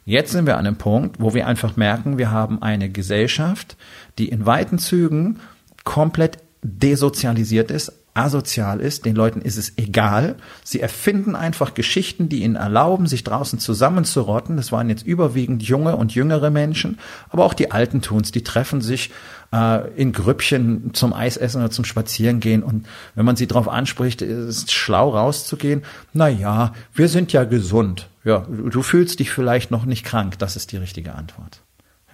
Jetzt 0.05 0.33
sind 0.33 0.47
wir 0.47 0.57
an 0.57 0.67
einem 0.67 0.77
Punkt, 0.77 1.21
wo 1.21 1.35
wir 1.35 1.47
einfach 1.47 1.77
merken, 1.77 2.19
wir 2.19 2.31
haben 2.31 2.63
eine 2.63 2.91
Gesellschaft, 2.91 3.77
die 4.19 4.29
in 4.29 4.47
weiten 4.47 4.79
Zügen 4.79 5.39
komplett 5.85 6.39
desozialisiert 6.63 7.71
ist, 7.71 7.93
asozial 8.15 8.81
ist, 8.81 9.07
den 9.07 9.17
Leuten 9.17 9.41
ist 9.41 9.57
es 9.57 9.79
egal. 9.79 10.37
Sie 10.65 10.81
erfinden 10.81 11.35
einfach 11.35 11.73
Geschichten, 11.73 12.29
die 12.29 12.43
ihnen 12.43 12.57
erlauben, 12.57 13.07
sich 13.07 13.25
draußen 13.25 13.59
zusammenzurotten. 13.59 14.57
Das 14.57 14.71
waren 14.71 14.91
jetzt 14.91 15.07
überwiegend 15.07 15.63
junge 15.63 15.97
und 15.97 16.15
jüngere 16.15 16.51
Menschen, 16.51 16.99
aber 17.31 17.45
auch 17.45 17.55
die 17.55 17.71
Alten 17.71 18.03
tun's. 18.03 18.31
Die 18.31 18.45
treffen 18.45 18.83
sich 18.83 19.11
äh, 19.53 19.89
in 19.97 20.13
Grüppchen 20.13 20.93
zum 20.93 21.15
Eisessen 21.15 21.63
oder 21.63 21.71
zum 21.71 21.87
Spazierengehen 21.87 22.63
und 22.63 22.87
wenn 23.15 23.25
man 23.25 23.37
sie 23.37 23.47
darauf 23.47 23.69
anspricht, 23.69 24.21
ist 24.21 24.65
es 24.65 24.73
schlau 24.73 25.11
rauszugehen. 25.11 25.83
Na 26.13 26.29
ja, 26.29 26.75
wir 26.95 27.09
sind 27.09 27.33
ja 27.33 27.45
gesund. 27.45 28.09
Ja, 28.25 28.47
du 28.49 28.83
fühlst 28.83 29.21
dich 29.21 29.31
vielleicht 29.31 29.71
noch 29.71 29.85
nicht 29.87 30.05
krank. 30.05 30.39
Das 30.39 30.55
ist 30.55 30.71
die 30.71 30.77
richtige 30.77 31.15
Antwort. 31.15 31.61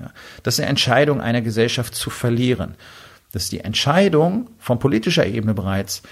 Ja. 0.00 0.11
Das 0.44 0.54
ist 0.54 0.61
eine 0.61 0.70
Entscheidung 0.70 1.20
einer 1.20 1.42
Gesellschaft 1.42 1.94
zu 1.94 2.08
verlieren 2.08 2.76
dass 3.32 3.48
die 3.48 3.60
Entscheidung 3.60 4.50
von 4.58 4.78
politischer 4.78 5.26
Ebene 5.26 5.54
bereits 5.54 6.02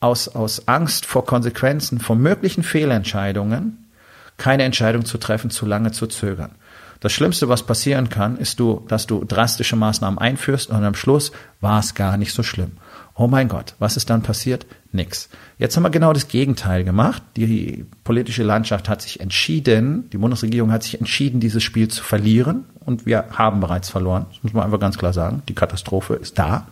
aus, 0.00 0.28
aus 0.28 0.68
Angst 0.68 1.06
vor 1.06 1.24
Konsequenzen, 1.24 2.00
vor 2.00 2.16
möglichen 2.16 2.62
Fehlentscheidungen, 2.62 3.90
keine 4.36 4.62
Entscheidung 4.62 5.04
zu 5.04 5.18
treffen, 5.18 5.50
zu 5.50 5.66
lange 5.66 5.92
zu 5.92 6.06
zögern. 6.06 6.54
Das 7.00 7.12
Schlimmste, 7.12 7.48
was 7.48 7.62
passieren 7.62 8.08
kann, 8.08 8.36
ist, 8.36 8.58
du, 8.58 8.84
dass 8.88 9.06
du 9.06 9.24
drastische 9.24 9.76
Maßnahmen 9.76 10.18
einführst 10.18 10.70
und 10.70 10.82
am 10.82 10.94
Schluss 10.94 11.32
war 11.60 11.78
es 11.78 11.94
gar 11.94 12.16
nicht 12.16 12.32
so 12.32 12.42
schlimm. 12.42 12.72
Oh 13.14 13.26
mein 13.26 13.48
Gott, 13.48 13.74
was 13.78 13.96
ist 13.96 14.10
dann 14.10 14.22
passiert? 14.22 14.66
Nix. 14.92 15.28
Jetzt 15.58 15.76
haben 15.76 15.82
wir 15.82 15.90
genau 15.90 16.12
das 16.12 16.28
Gegenteil 16.28 16.84
gemacht. 16.84 17.22
Die 17.36 17.84
politische 18.04 18.42
Landschaft 18.42 18.88
hat 18.88 19.02
sich 19.02 19.20
entschieden, 19.20 20.08
die 20.10 20.18
Bundesregierung 20.18 20.70
hat 20.72 20.82
sich 20.84 20.98
entschieden, 20.98 21.40
dieses 21.40 21.62
Spiel 21.62 21.88
zu 21.88 22.02
verlieren 22.02 22.64
und 22.84 23.06
wir 23.06 23.24
haben 23.32 23.60
bereits 23.60 23.90
verloren. 23.90 24.26
Das 24.32 24.42
muss 24.42 24.52
man 24.52 24.64
einfach 24.64 24.80
ganz 24.80 24.98
klar 24.98 25.12
sagen. 25.12 25.42
Die 25.48 25.54
Katastrophe 25.54 26.14
ist 26.14 26.38
da. 26.38 26.68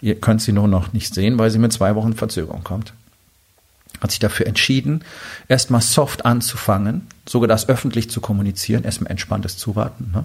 Ihr 0.00 0.20
könnt 0.20 0.42
sie 0.42 0.52
nur 0.52 0.68
noch 0.68 0.92
nicht 0.92 1.12
sehen, 1.12 1.38
weil 1.38 1.50
sie 1.50 1.58
mit 1.58 1.72
zwei 1.72 1.94
Wochen 1.94 2.14
Verzögerung 2.14 2.62
kommt. 2.62 2.92
Hat 4.04 4.10
sich 4.10 4.20
dafür 4.20 4.46
entschieden, 4.46 5.02
erstmal 5.48 5.80
soft 5.80 6.26
anzufangen, 6.26 7.06
sogar 7.26 7.48
das 7.48 7.70
öffentlich 7.70 8.10
zu 8.10 8.20
kommunizieren, 8.20 8.84
erstmal 8.84 9.10
entspanntes 9.10 9.56
Zuwarten. 9.56 10.10
Ne? 10.12 10.24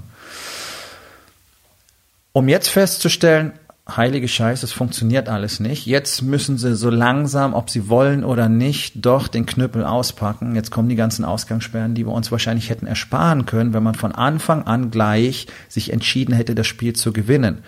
Um 2.33 2.49
jetzt 2.49 2.67
festzustellen, 2.67 3.53
heilige 3.87 4.27
Scheiße, 4.27 4.65
es 4.65 4.73
funktioniert 4.73 5.29
alles 5.29 5.61
nicht. 5.61 5.85
Jetzt 5.85 6.23
müssen 6.23 6.57
sie 6.57 6.75
so 6.75 6.89
langsam, 6.89 7.53
ob 7.53 7.69
sie 7.69 7.87
wollen 7.87 8.25
oder 8.25 8.49
nicht, 8.49 8.95
doch 8.97 9.29
den 9.29 9.45
Knüppel 9.45 9.85
auspacken. 9.85 10.55
Jetzt 10.55 10.71
kommen 10.71 10.89
die 10.89 10.97
ganzen 10.97 11.23
Ausgangssperren, 11.23 11.95
die 11.95 12.05
wir 12.05 12.11
uns 12.11 12.33
wahrscheinlich 12.33 12.69
hätten 12.69 12.85
ersparen 12.85 13.45
können, 13.45 13.73
wenn 13.73 13.83
man 13.83 13.95
von 13.95 14.11
Anfang 14.11 14.63
an 14.63 14.91
gleich 14.91 15.47
sich 15.69 15.93
entschieden 15.93 16.35
hätte, 16.35 16.53
das 16.53 16.67
Spiel 16.67 16.97
zu 16.97 17.13
gewinnen. 17.13 17.59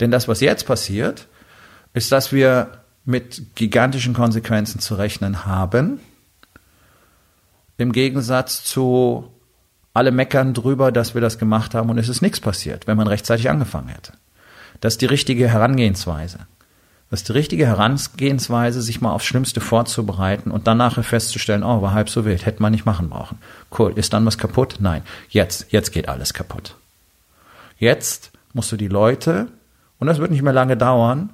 Denn 0.00 0.10
das, 0.10 0.28
was 0.28 0.40
jetzt 0.40 0.66
passiert, 0.66 1.26
ist, 1.92 2.10
dass 2.10 2.32
wir 2.32 2.68
mit 3.08 3.56
gigantischen 3.56 4.12
Konsequenzen 4.12 4.80
zu 4.80 4.94
rechnen 4.94 5.46
haben. 5.46 5.98
Im 7.78 7.92
Gegensatz 7.92 8.64
zu 8.64 9.32
alle 9.94 10.10
meckern 10.10 10.52
drüber, 10.52 10.92
dass 10.92 11.14
wir 11.14 11.22
das 11.22 11.38
gemacht 11.38 11.74
haben 11.74 11.88
und 11.88 11.96
es 11.96 12.10
ist 12.10 12.20
nichts 12.20 12.38
passiert, 12.38 12.86
wenn 12.86 12.98
man 12.98 13.06
rechtzeitig 13.06 13.48
angefangen 13.48 13.88
hätte. 13.88 14.12
Das 14.80 14.94
ist 14.94 15.00
die 15.00 15.06
richtige 15.06 15.48
Herangehensweise. 15.48 16.40
Das 17.10 17.20
ist 17.20 17.28
die 17.28 17.32
richtige 17.32 17.66
Herangehensweise, 17.66 18.82
sich 18.82 19.00
mal 19.00 19.12
aufs 19.12 19.24
Schlimmste 19.24 19.62
vorzubereiten 19.62 20.50
und 20.50 20.66
dann 20.66 20.76
nachher 20.76 21.02
festzustellen, 21.02 21.62
oh, 21.62 21.80
war 21.80 21.94
halb 21.94 22.10
so 22.10 22.26
wild, 22.26 22.44
hätte 22.44 22.60
man 22.60 22.72
nicht 22.72 22.84
machen 22.84 23.08
brauchen. 23.08 23.38
Cool, 23.76 23.94
ist 23.96 24.12
dann 24.12 24.26
was 24.26 24.36
kaputt? 24.36 24.76
Nein, 24.80 25.02
jetzt, 25.30 25.72
jetzt 25.72 25.92
geht 25.92 26.10
alles 26.10 26.34
kaputt. 26.34 26.76
Jetzt 27.78 28.32
musst 28.52 28.70
du 28.70 28.76
die 28.76 28.88
Leute, 28.88 29.48
und 29.98 30.08
das 30.08 30.18
wird 30.18 30.30
nicht 30.30 30.42
mehr 30.42 30.52
lange 30.52 30.76
dauern, 30.76 31.30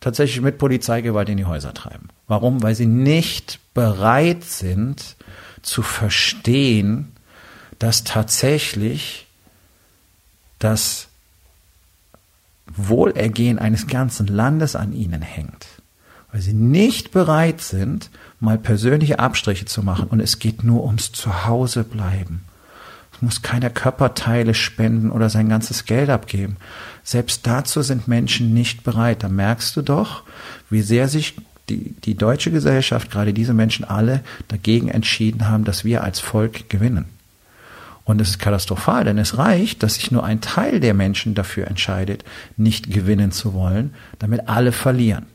tatsächlich 0.00 0.40
mit 0.40 0.58
Polizeigewalt 0.58 1.28
in 1.28 1.36
die 1.36 1.44
Häuser 1.44 1.74
treiben. 1.74 2.08
Warum? 2.26 2.62
Weil 2.62 2.74
sie 2.74 2.86
nicht 2.86 3.60
bereit 3.74 4.44
sind 4.44 5.16
zu 5.62 5.82
verstehen, 5.82 7.12
dass 7.78 8.04
tatsächlich 8.04 9.26
das 10.58 11.08
Wohlergehen 12.66 13.58
eines 13.58 13.86
ganzen 13.86 14.26
Landes 14.26 14.76
an 14.76 14.92
ihnen 14.92 15.22
hängt, 15.22 15.66
weil 16.30 16.40
sie 16.40 16.52
nicht 16.52 17.10
bereit 17.10 17.60
sind, 17.60 18.10
mal 18.38 18.58
persönliche 18.58 19.18
Abstriche 19.18 19.64
zu 19.64 19.82
machen. 19.82 20.06
Und 20.08 20.20
es 20.20 20.38
geht 20.38 20.62
nur 20.62 20.84
ums 20.84 21.12
Zuhausebleiben. 21.12 22.42
Es 22.44 22.49
muss 23.22 23.42
keiner 23.42 23.70
Körperteile 23.70 24.54
spenden 24.54 25.10
oder 25.10 25.28
sein 25.30 25.48
ganzes 25.48 25.84
Geld 25.84 26.10
abgeben. 26.10 26.56
Selbst 27.02 27.46
dazu 27.46 27.82
sind 27.82 28.08
Menschen 28.08 28.54
nicht 28.54 28.84
bereit. 28.84 29.22
Da 29.22 29.28
merkst 29.28 29.76
du 29.76 29.82
doch, 29.82 30.22
wie 30.68 30.82
sehr 30.82 31.08
sich 31.08 31.36
die, 31.68 31.94
die 32.04 32.16
deutsche 32.16 32.50
Gesellschaft, 32.50 33.10
gerade 33.10 33.32
diese 33.32 33.54
Menschen 33.54 33.84
alle, 33.84 34.22
dagegen 34.48 34.88
entschieden 34.88 35.48
haben, 35.48 35.64
dass 35.64 35.84
wir 35.84 36.02
als 36.04 36.20
Volk 36.20 36.68
gewinnen. 36.68 37.06
Und 38.04 38.20
es 38.20 38.30
ist 38.30 38.38
katastrophal, 38.38 39.04
denn 39.04 39.18
es 39.18 39.38
reicht, 39.38 39.82
dass 39.82 39.94
sich 39.94 40.10
nur 40.10 40.24
ein 40.24 40.40
Teil 40.40 40.80
der 40.80 40.94
Menschen 40.94 41.34
dafür 41.34 41.68
entscheidet, 41.68 42.24
nicht 42.56 42.90
gewinnen 42.90 43.30
zu 43.30 43.54
wollen, 43.54 43.94
damit 44.18 44.48
alle 44.48 44.72
verlieren. 44.72 45.26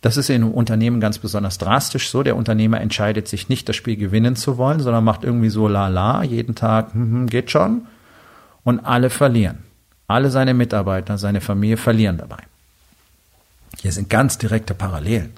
Das 0.00 0.16
ist 0.16 0.30
in 0.30 0.42
einem 0.42 0.52
Unternehmen 0.52 1.00
ganz 1.00 1.18
besonders 1.18 1.58
drastisch 1.58 2.10
so. 2.10 2.22
Der 2.22 2.36
Unternehmer 2.36 2.80
entscheidet 2.80 3.26
sich 3.26 3.48
nicht, 3.48 3.68
das 3.68 3.76
Spiel 3.76 3.96
gewinnen 3.96 4.36
zu 4.36 4.56
wollen, 4.56 4.80
sondern 4.80 5.04
macht 5.04 5.24
irgendwie 5.24 5.48
so 5.48 5.66
lala, 5.66 6.22
jeden 6.22 6.54
Tag, 6.54 6.94
hm, 6.94 7.12
hm, 7.12 7.26
geht 7.26 7.50
schon. 7.50 7.86
Und 8.64 8.80
alle 8.80 9.10
verlieren. 9.10 9.58
Alle 10.06 10.30
seine 10.30 10.54
Mitarbeiter, 10.54 11.18
seine 11.18 11.40
Familie 11.40 11.76
verlieren 11.76 12.16
dabei. 12.18 12.38
Hier 13.80 13.92
sind 13.92 14.08
ganz 14.08 14.38
direkte 14.38 14.74
Parallelen. 14.74 15.32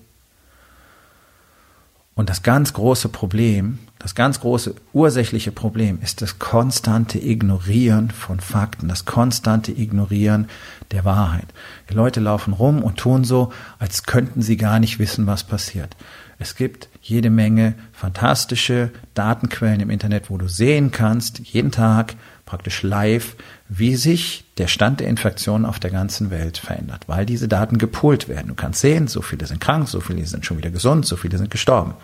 Und 2.20 2.28
das 2.28 2.42
ganz 2.42 2.74
große 2.74 3.08
Problem, 3.08 3.78
das 3.98 4.14
ganz 4.14 4.40
große 4.40 4.74
ursächliche 4.92 5.52
Problem 5.52 6.00
ist 6.02 6.20
das 6.20 6.38
konstante 6.38 7.18
Ignorieren 7.18 8.10
von 8.10 8.40
Fakten, 8.40 8.88
das 8.88 9.06
konstante 9.06 9.72
Ignorieren 9.72 10.46
der 10.90 11.06
Wahrheit. 11.06 11.46
Die 11.88 11.94
Leute 11.94 12.20
laufen 12.20 12.52
rum 12.52 12.82
und 12.82 12.98
tun 12.98 13.24
so, 13.24 13.54
als 13.78 14.02
könnten 14.02 14.42
sie 14.42 14.58
gar 14.58 14.80
nicht 14.80 14.98
wissen, 14.98 15.26
was 15.26 15.44
passiert. 15.44 15.96
Es 16.38 16.56
gibt 16.56 16.89
jede 17.00 17.30
Menge 17.30 17.74
fantastische 17.92 18.90
Datenquellen 19.14 19.80
im 19.80 19.90
Internet, 19.90 20.30
wo 20.30 20.36
du 20.36 20.48
sehen 20.48 20.90
kannst, 20.90 21.38
jeden 21.40 21.70
Tag 21.70 22.14
praktisch 22.44 22.82
live, 22.82 23.36
wie 23.68 23.96
sich 23.96 24.44
der 24.58 24.66
Stand 24.66 25.00
der 25.00 25.08
Infektionen 25.08 25.64
auf 25.64 25.78
der 25.78 25.90
ganzen 25.90 26.30
Welt 26.30 26.58
verändert, 26.58 27.04
weil 27.06 27.24
diese 27.24 27.48
Daten 27.48 27.78
gepoolt 27.78 28.28
werden. 28.28 28.48
Du 28.48 28.54
kannst 28.54 28.80
sehen, 28.80 29.08
so 29.08 29.22
viele 29.22 29.46
sind 29.46 29.60
krank, 29.60 29.88
so 29.88 30.00
viele 30.00 30.26
sind 30.26 30.44
schon 30.44 30.58
wieder 30.58 30.70
gesund, 30.70 31.06
so 31.06 31.16
viele 31.16 31.38
sind 31.38 31.50
gestorben. 31.50 31.94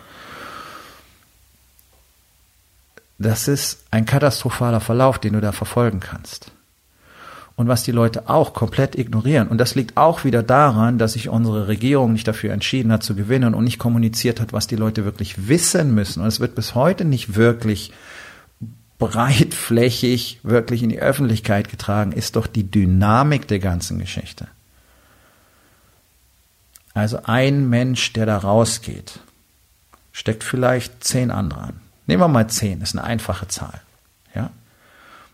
Das 3.19 3.47
ist 3.47 3.83
ein 3.91 4.05
katastrophaler 4.05 4.79
Verlauf, 4.79 5.19
den 5.19 5.33
du 5.33 5.41
da 5.41 5.51
verfolgen 5.51 5.99
kannst. 5.99 6.51
Und 7.57 7.67
was 7.67 7.83
die 7.83 7.91
Leute 7.91 8.29
auch 8.29 8.53
komplett 8.53 8.95
ignorieren. 8.95 9.47
Und 9.47 9.57
das 9.57 9.73
liegt 9.73 9.97
auch 9.97 10.23
wieder 10.23 10.43
daran, 10.43 10.99
dass 10.99 11.13
sich 11.13 11.27
unsere 11.27 11.67
Regierung 11.67 12.13
nicht 12.13 12.27
dafür 12.27 12.53
entschieden 12.53 12.91
hat 12.91 13.03
zu 13.03 13.15
gewinnen 13.15 13.55
und 13.55 13.63
nicht 13.63 13.79
kommuniziert 13.79 14.39
hat, 14.39 14.53
was 14.53 14.67
die 14.67 14.75
Leute 14.75 15.03
wirklich 15.05 15.49
wissen 15.49 15.93
müssen. 15.95 16.21
Und 16.21 16.27
es 16.27 16.39
wird 16.39 16.53
bis 16.53 16.75
heute 16.75 17.03
nicht 17.03 17.35
wirklich 17.35 17.91
breitflächig 18.99 20.39
wirklich 20.43 20.83
in 20.83 20.89
die 20.89 20.99
Öffentlichkeit 20.99 21.69
getragen, 21.69 22.11
ist 22.11 22.35
doch 22.35 22.47
die 22.47 22.69
Dynamik 22.69 23.47
der 23.47 23.59
ganzen 23.59 23.99
Geschichte. 23.99 24.47
Also 26.93 27.19
ein 27.23 27.69
Mensch, 27.69 28.13
der 28.13 28.25
da 28.25 28.37
rausgeht, 28.37 29.19
steckt 30.11 30.43
vielleicht 30.43 31.03
zehn 31.03 31.29
andere 31.29 31.61
an. 31.61 31.79
Nehmen 32.07 32.21
wir 32.21 32.27
mal 32.27 32.47
zehn, 32.47 32.81
ist 32.81 32.95
eine 32.95 33.03
einfache 33.03 33.47
Zahl. 33.47 33.81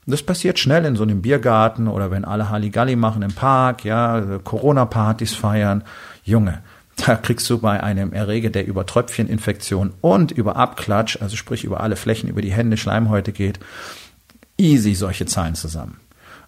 Und 0.06 0.12
das 0.12 0.24
passiert 0.24 0.60
schnell 0.60 0.86
in 0.86 0.96
so 0.96 1.04
einem 1.04 1.22
Biergarten 1.22 1.88
oder 1.88 2.12
wenn 2.12 2.26
alle 2.26 2.50
Halligalli 2.50 2.96
machen 2.96 3.22
im 3.22 3.34
Park, 3.34 3.86
ja, 3.86 4.40
Corona-Partys 4.44 5.34
feiern. 5.34 5.84
Junge, 6.24 6.62
da 6.98 7.16
kriegst 7.16 7.50
du 7.50 7.58
bei 7.58 7.82
einem 7.82 8.14
Erreger, 8.14 8.50
der 8.50 8.68
über 8.68 8.86
Tröpfcheninfektion 8.86 9.94
und 10.02 10.32
über 10.32 10.58
Abklatsch, 10.58 11.18
also 11.22 11.36
sprich 11.36 11.64
über 11.64 11.80
alle 11.80 11.96
Flächen, 11.96 12.30
über 12.30 12.42
die 12.42 12.52
Hände, 12.52 12.78
Schleimhäute 12.78 13.32
geht, 13.32 13.60
easy 14.58 14.94
solche 14.94 15.26
Zahlen 15.26 15.56
zusammen. 15.56 16.00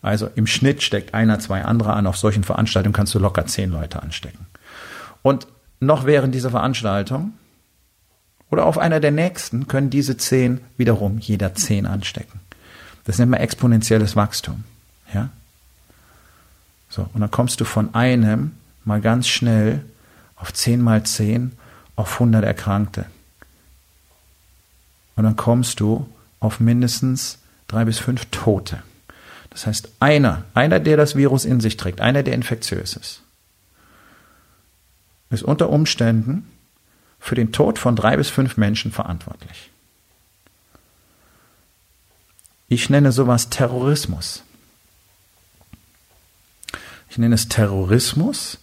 Also 0.02 0.30
im 0.36 0.46
Schnitt 0.46 0.84
steckt 0.84 1.14
einer, 1.16 1.40
zwei 1.40 1.64
andere 1.64 1.94
an. 1.94 2.06
Auf 2.06 2.18
solchen 2.18 2.44
Veranstaltungen 2.44 2.94
kannst 2.94 3.16
du 3.16 3.20
locker 3.20 3.48
zehn 3.48 3.72
Leute 3.72 4.04
anstecken. 4.04 4.46
Und 5.24 5.48
noch 5.80 6.06
während 6.06 6.36
dieser 6.36 6.52
Veranstaltung 6.52 7.34
oder 8.52 8.66
auf 8.68 8.78
einer 8.78 9.00
der 9.00 9.12
nächsten 9.12 9.68
können 9.68 9.90
diese 9.90 10.16
zehn 10.16 10.62
wiederum 10.78 11.18
jeder 11.18 11.56
zehn 11.56 11.88
anstecken. 11.88 12.40
Das 13.06 13.18
nennt 13.18 13.32
man 13.32 13.40
exponentielles 13.40 14.16
Wachstum. 14.16 14.64
Ja? 15.14 15.30
So, 16.90 17.08
und 17.14 17.22
dann 17.22 17.32
kommst 17.32 17.62
du 17.62 17.66
von 17.66 17.94
einem 17.96 18.52
mal 18.84 19.02
ganz 19.02 19.28
schnell 19.28 19.84
auf 20.36 20.54
zehn 20.54 20.82
mal 20.82 21.04
zehn 21.04 21.54
auf 21.96 22.14
100 22.14 22.44
Erkrankte. 22.44 23.06
Und 25.16 25.24
dann 25.24 25.36
kommst 25.36 25.80
du 25.80 26.10
auf 26.40 26.60
mindestens 26.60 27.40
drei 27.68 27.86
bis 27.86 28.00
fünf 28.00 28.26
Tote. 28.32 28.84
Das 29.50 29.66
heißt, 29.66 29.90
einer, 30.00 30.44
einer, 30.54 30.80
der 30.80 30.98
das 30.98 31.16
Virus 31.16 31.46
in 31.46 31.62
sich 31.62 31.78
trägt, 31.78 32.02
einer, 32.02 32.24
der 32.24 32.34
infektiös 32.34 32.96
ist, 32.96 33.22
ist 35.30 35.44
unter 35.44 35.70
Umständen 35.70 36.50
für 37.20 37.36
den 37.36 37.52
Tod 37.52 37.80
von 37.80 37.96
drei 37.96 38.18
bis 38.18 38.30
fünf 38.30 38.58
Menschen 38.58 38.92
verantwortlich. 38.92 39.72
Ich 42.68 42.90
nenne 42.90 43.12
sowas 43.12 43.50
Terrorismus. 43.50 44.44
Ich 47.10 47.18
nenne 47.18 47.36
es 47.36 47.48
Terrorismus, 47.48 48.58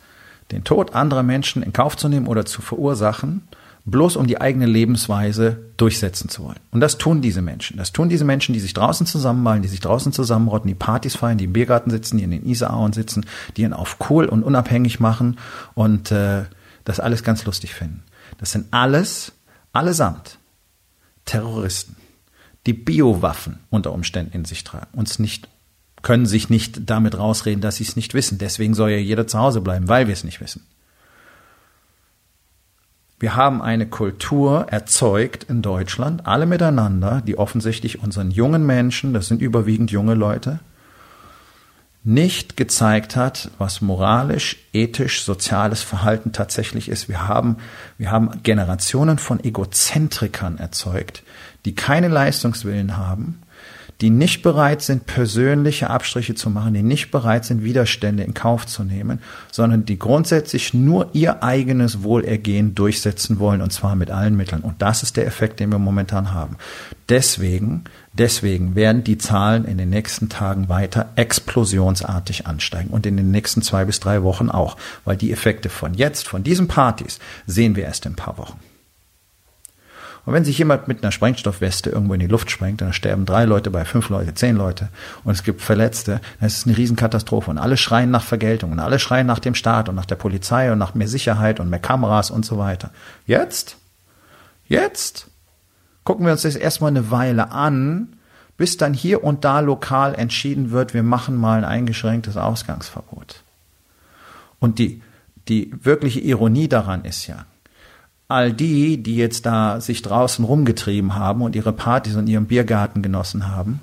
den 0.50 0.64
Tod 0.64 0.94
anderer 0.94 1.22
Menschen 1.22 1.62
in 1.62 1.72
Kauf 1.72 1.96
zu 1.96 2.08
nehmen 2.08 2.26
oder 2.26 2.44
zu 2.44 2.60
verursachen, 2.60 3.48
bloß 3.84 4.16
um 4.16 4.26
die 4.26 4.40
eigene 4.40 4.66
Lebensweise 4.66 5.58
durchsetzen 5.76 6.28
zu 6.28 6.44
wollen. 6.44 6.60
Und 6.70 6.80
das 6.80 6.98
tun 6.98 7.22
diese 7.22 7.42
Menschen. 7.42 7.76
Das 7.76 7.92
tun 7.92 8.08
diese 8.08 8.24
Menschen, 8.24 8.52
die 8.52 8.60
sich 8.60 8.74
draußen 8.74 9.06
zusammenmalen, 9.06 9.62
die 9.62 9.68
sich 9.68 9.80
draußen 9.80 10.12
zusammenrotten, 10.12 10.68
die 10.68 10.74
Partys 10.74 11.16
feiern, 11.16 11.38
die 11.38 11.46
im 11.46 11.52
Biergarten 11.52 11.90
sitzen, 11.90 12.18
die 12.18 12.24
in 12.24 12.30
den 12.30 12.46
Isarauen 12.46 12.92
sitzen, 12.92 13.26
die 13.56 13.62
ihn 13.62 13.72
auf 13.72 13.96
cool 14.10 14.26
und 14.26 14.42
unabhängig 14.42 15.00
machen 15.00 15.38
und 15.74 16.12
äh, 16.12 16.44
das 16.84 17.00
alles 17.00 17.24
ganz 17.24 17.44
lustig 17.44 17.74
finden. 17.74 18.02
Das 18.38 18.52
sind 18.52 18.66
alles, 18.70 19.32
allesamt 19.72 20.38
Terroristen, 21.24 21.96
die 22.66 22.72
Biowaffen 22.72 23.58
unter 23.70 23.92
Umständen 23.92 24.32
in 24.32 24.44
sich 24.44 24.64
tragen, 24.64 24.88
uns 24.92 25.18
nicht 25.18 25.48
können 26.02 26.26
sich 26.26 26.50
nicht 26.50 26.90
damit 26.90 27.16
rausreden, 27.16 27.60
dass 27.60 27.76
sie 27.76 27.84
es 27.84 27.96
nicht 27.96 28.12
wissen. 28.12 28.38
Deswegen 28.38 28.74
soll 28.74 28.90
ja 28.90 28.96
jeder 28.96 29.26
zu 29.26 29.38
Hause 29.38 29.60
bleiben, 29.60 29.88
weil 29.88 30.08
wir 30.08 30.12
es 30.12 30.24
nicht 30.24 30.40
wissen. 30.40 30.66
Wir 33.20 33.36
haben 33.36 33.62
eine 33.62 33.86
Kultur 33.86 34.66
erzeugt 34.68 35.44
in 35.44 35.62
Deutschland, 35.62 36.26
alle 36.26 36.44
miteinander, 36.44 37.22
die 37.24 37.38
offensichtlich 37.38 38.02
unseren 38.02 38.32
jungen 38.32 38.66
Menschen, 38.66 39.14
das 39.14 39.28
sind 39.28 39.40
überwiegend 39.40 39.92
junge 39.92 40.14
Leute, 40.14 40.58
nicht 42.02 42.56
gezeigt 42.56 43.14
hat, 43.14 43.52
was 43.58 43.80
moralisch, 43.80 44.56
ethisch, 44.72 45.22
soziales 45.22 45.82
Verhalten 45.82 46.32
tatsächlich 46.32 46.88
ist. 46.88 47.08
Wir 47.08 47.28
haben, 47.28 47.58
wir 47.96 48.10
haben 48.10 48.42
Generationen 48.42 49.18
von 49.18 49.38
Egozentrikern 49.38 50.58
erzeugt, 50.58 51.22
die 51.64 51.74
keine 51.74 52.08
Leistungswillen 52.08 52.96
haben, 52.96 53.42
die 54.02 54.10
nicht 54.10 54.42
bereit 54.42 54.82
sind, 54.82 55.06
persönliche 55.06 55.88
Abstriche 55.88 56.34
zu 56.34 56.50
machen, 56.50 56.74
die 56.74 56.82
nicht 56.82 57.12
bereit 57.12 57.44
sind, 57.44 57.62
Widerstände 57.62 58.24
in 58.24 58.34
Kauf 58.34 58.66
zu 58.66 58.82
nehmen, 58.82 59.20
sondern 59.52 59.84
die 59.84 59.98
grundsätzlich 59.98 60.74
nur 60.74 61.10
ihr 61.12 61.44
eigenes 61.44 62.02
Wohlergehen 62.02 62.74
durchsetzen 62.74 63.38
wollen, 63.38 63.62
und 63.62 63.72
zwar 63.72 63.94
mit 63.94 64.10
allen 64.10 64.36
Mitteln. 64.36 64.62
Und 64.62 64.82
das 64.82 65.04
ist 65.04 65.16
der 65.16 65.26
Effekt, 65.26 65.60
den 65.60 65.70
wir 65.70 65.78
momentan 65.78 66.34
haben. 66.34 66.56
Deswegen, 67.08 67.84
deswegen 68.12 68.74
werden 68.74 69.04
die 69.04 69.18
Zahlen 69.18 69.64
in 69.64 69.78
den 69.78 69.90
nächsten 69.90 70.28
Tagen 70.28 70.68
weiter 70.68 71.10
explosionsartig 71.14 72.48
ansteigen 72.48 72.90
und 72.90 73.06
in 73.06 73.16
den 73.16 73.30
nächsten 73.30 73.62
zwei 73.62 73.84
bis 73.84 74.00
drei 74.00 74.24
Wochen 74.24 74.48
auch, 74.48 74.76
weil 75.04 75.16
die 75.16 75.30
Effekte 75.30 75.68
von 75.68 75.94
jetzt, 75.94 76.26
von 76.26 76.42
diesen 76.42 76.66
Partys, 76.66 77.20
sehen 77.46 77.76
wir 77.76 77.84
erst 77.84 78.04
in 78.06 78.12
ein 78.12 78.16
paar 78.16 78.36
Wochen. 78.36 78.58
Und 80.24 80.34
wenn 80.34 80.44
sich 80.44 80.56
jemand 80.56 80.86
mit 80.86 81.02
einer 81.02 81.10
Sprengstoffweste 81.10 81.90
irgendwo 81.90 82.14
in 82.14 82.20
die 82.20 82.28
Luft 82.28 82.50
sprengt, 82.50 82.80
dann 82.80 82.92
sterben 82.92 83.26
drei 83.26 83.44
Leute 83.44 83.70
bei, 83.70 83.84
fünf 83.84 84.08
Leute, 84.08 84.34
zehn 84.34 84.56
Leute 84.56 84.88
und 85.24 85.32
es 85.32 85.42
gibt 85.42 85.60
Verletzte, 85.60 86.20
dann 86.38 86.46
ist 86.46 86.58
es 86.58 86.66
eine 86.66 86.76
Riesenkatastrophe. 86.76 87.50
Und 87.50 87.58
alle 87.58 87.76
schreien 87.76 88.10
nach 88.10 88.22
Vergeltung 88.22 88.70
und 88.70 88.78
alle 88.78 89.00
schreien 89.00 89.26
nach 89.26 89.40
dem 89.40 89.56
Staat 89.56 89.88
und 89.88 89.96
nach 89.96 90.06
der 90.06 90.14
Polizei 90.14 90.70
und 90.70 90.78
nach 90.78 90.94
mehr 90.94 91.08
Sicherheit 91.08 91.58
und 91.58 91.70
mehr 91.70 91.80
Kameras 91.80 92.30
und 92.30 92.46
so 92.46 92.56
weiter. 92.56 92.90
Jetzt? 93.26 93.76
Jetzt? 94.68 95.26
Gucken 96.04 96.24
wir 96.24 96.32
uns 96.32 96.42
das 96.42 96.56
erstmal 96.56 96.90
eine 96.90 97.10
Weile 97.10 97.50
an, 97.50 98.16
bis 98.56 98.76
dann 98.76 98.94
hier 98.94 99.24
und 99.24 99.44
da 99.44 99.58
lokal 99.58 100.14
entschieden 100.14 100.70
wird, 100.70 100.94
wir 100.94 101.02
machen 101.02 101.36
mal 101.36 101.58
ein 101.58 101.64
eingeschränktes 101.64 102.36
Ausgangsverbot. 102.36 103.42
Und 104.60 104.78
die, 104.78 105.02
die 105.48 105.72
wirkliche 105.82 106.20
Ironie 106.20 106.68
daran 106.68 107.04
ist 107.04 107.26
ja, 107.26 107.46
all 108.32 108.52
die, 108.52 109.02
die 109.02 109.16
jetzt 109.16 109.46
da 109.46 109.80
sich 109.80 110.02
draußen 110.02 110.44
rumgetrieben 110.44 111.14
haben 111.14 111.42
und 111.42 111.54
ihre 111.54 111.72
Partys 111.72 112.16
und 112.16 112.28
ihren 112.28 112.46
Biergarten 112.46 113.02
genossen 113.02 113.48
haben, 113.48 113.80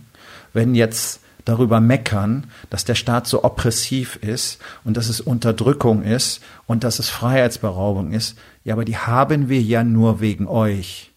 wenn 0.53 0.75
jetzt 0.75 1.21
darüber 1.45 1.79
meckern, 1.79 2.45
dass 2.69 2.85
der 2.85 2.95
Staat 2.95 3.27
so 3.27 3.43
oppressiv 3.43 4.17
ist 4.17 4.59
und 4.83 4.97
dass 4.97 5.09
es 5.09 5.21
Unterdrückung 5.21 6.03
ist 6.03 6.41
und 6.67 6.83
dass 6.83 6.99
es 6.99 7.09
Freiheitsberaubung 7.09 8.11
ist. 8.11 8.37
Ja, 8.63 8.73
aber 8.75 8.85
die 8.85 8.97
haben 8.97 9.49
wir 9.49 9.61
ja 9.61 9.83
nur 9.83 10.21
wegen 10.21 10.47
euch. 10.47 11.11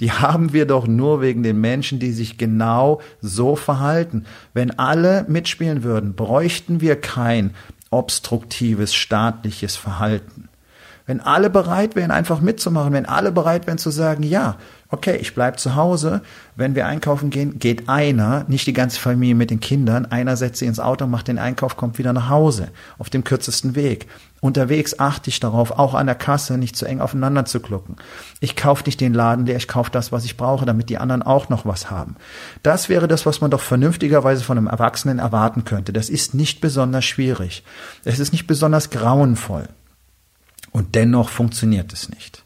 Die 0.00 0.12
haben 0.12 0.52
wir 0.52 0.66
doch 0.66 0.86
nur 0.86 1.20
wegen 1.20 1.42
den 1.42 1.60
Menschen, 1.60 1.98
die 1.98 2.12
sich 2.12 2.38
genau 2.38 3.00
so 3.20 3.54
verhalten. 3.54 4.24
Wenn 4.52 4.78
alle 4.78 5.24
mitspielen 5.28 5.82
würden, 5.84 6.14
bräuchten 6.14 6.80
wir 6.80 6.96
kein 6.96 7.54
obstruktives 7.90 8.94
staatliches 8.94 9.76
Verhalten. 9.76 10.48
Wenn 11.06 11.20
alle 11.20 11.50
bereit 11.50 11.96
wären, 11.96 12.10
einfach 12.10 12.40
mitzumachen, 12.40 12.92
wenn 12.92 13.06
alle 13.06 13.32
bereit 13.32 13.66
wären 13.66 13.78
zu 13.78 13.90
sagen, 13.90 14.22
ja, 14.22 14.56
okay, 14.92 15.16
ich 15.16 15.34
bleib 15.34 15.58
zu 15.58 15.74
Hause, 15.74 16.20
wenn 16.54 16.74
wir 16.74 16.86
einkaufen 16.86 17.30
gehen, 17.30 17.58
geht 17.58 17.88
einer, 17.88 18.44
nicht 18.46 18.66
die 18.66 18.74
ganze 18.74 19.00
Familie 19.00 19.34
mit 19.34 19.50
den 19.50 19.58
Kindern, 19.58 20.06
einer 20.06 20.36
setzt 20.36 20.58
sich 20.58 20.68
ins 20.68 20.80
Auto, 20.80 21.06
macht 21.06 21.28
den 21.28 21.38
Einkauf, 21.38 21.76
kommt 21.76 21.98
wieder 21.98 22.12
nach 22.12 22.28
Hause, 22.28 22.68
auf 22.98 23.08
dem 23.08 23.24
kürzesten 23.24 23.74
Weg. 23.74 24.06
Unterwegs 24.40 24.98
achte 24.98 25.30
ich 25.30 25.40
darauf, 25.40 25.70
auch 25.70 25.94
an 25.94 26.06
der 26.06 26.14
Kasse 26.14 26.58
nicht 26.58 26.76
zu 26.76 26.84
eng 26.84 27.00
aufeinander 27.00 27.46
zu 27.46 27.60
klucken. 27.60 27.96
Ich 28.40 28.54
kaufe 28.54 28.84
nicht 28.84 29.00
den 29.00 29.14
Laden 29.14 29.46
leer, 29.46 29.56
ich 29.56 29.68
kaufe 29.68 29.90
das, 29.90 30.12
was 30.12 30.24
ich 30.24 30.36
brauche, 30.36 30.66
damit 30.66 30.90
die 30.90 30.98
anderen 30.98 31.22
auch 31.22 31.48
noch 31.48 31.64
was 31.64 31.90
haben. 31.90 32.16
Das 32.62 32.88
wäre 32.88 33.08
das, 33.08 33.24
was 33.24 33.40
man 33.40 33.50
doch 33.50 33.62
vernünftigerweise 33.62 34.44
von 34.44 34.58
einem 34.58 34.66
Erwachsenen 34.66 35.20
erwarten 35.20 35.64
könnte. 35.64 35.92
Das 35.92 36.10
ist 36.10 36.34
nicht 36.34 36.60
besonders 36.60 37.04
schwierig. 37.04 37.64
Es 38.04 38.18
ist 38.18 38.32
nicht 38.32 38.46
besonders 38.46 38.90
grauenvoll. 38.90 39.68
Und 40.72 40.94
dennoch 40.94 41.28
funktioniert 41.28 41.92
es 41.92 42.08
nicht. 42.08 42.44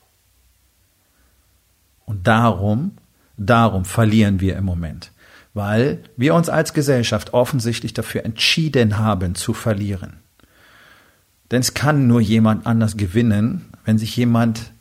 Und 2.04 2.26
darum, 2.26 2.92
darum 3.36 3.84
verlieren 3.84 4.40
wir 4.40 4.56
im 4.56 4.64
Moment, 4.64 5.12
weil 5.54 6.02
wir 6.16 6.34
uns 6.34 6.48
als 6.48 6.74
Gesellschaft 6.74 7.34
offensichtlich 7.34 7.94
dafür 7.94 8.24
entschieden 8.24 8.98
haben 8.98 9.34
zu 9.34 9.54
verlieren. 9.54 10.14
Denn 11.50 11.60
es 11.60 11.74
kann 11.74 12.06
nur 12.08 12.20
jemand 12.20 12.66
anders 12.66 12.96
gewinnen, 12.96 13.66
wenn 13.84 13.98
sich 13.98 14.16
jemand 14.16 14.72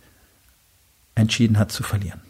entschieden 1.13 1.59
hat 1.59 1.71
zu 1.71 1.83
verlieren. 1.83 2.21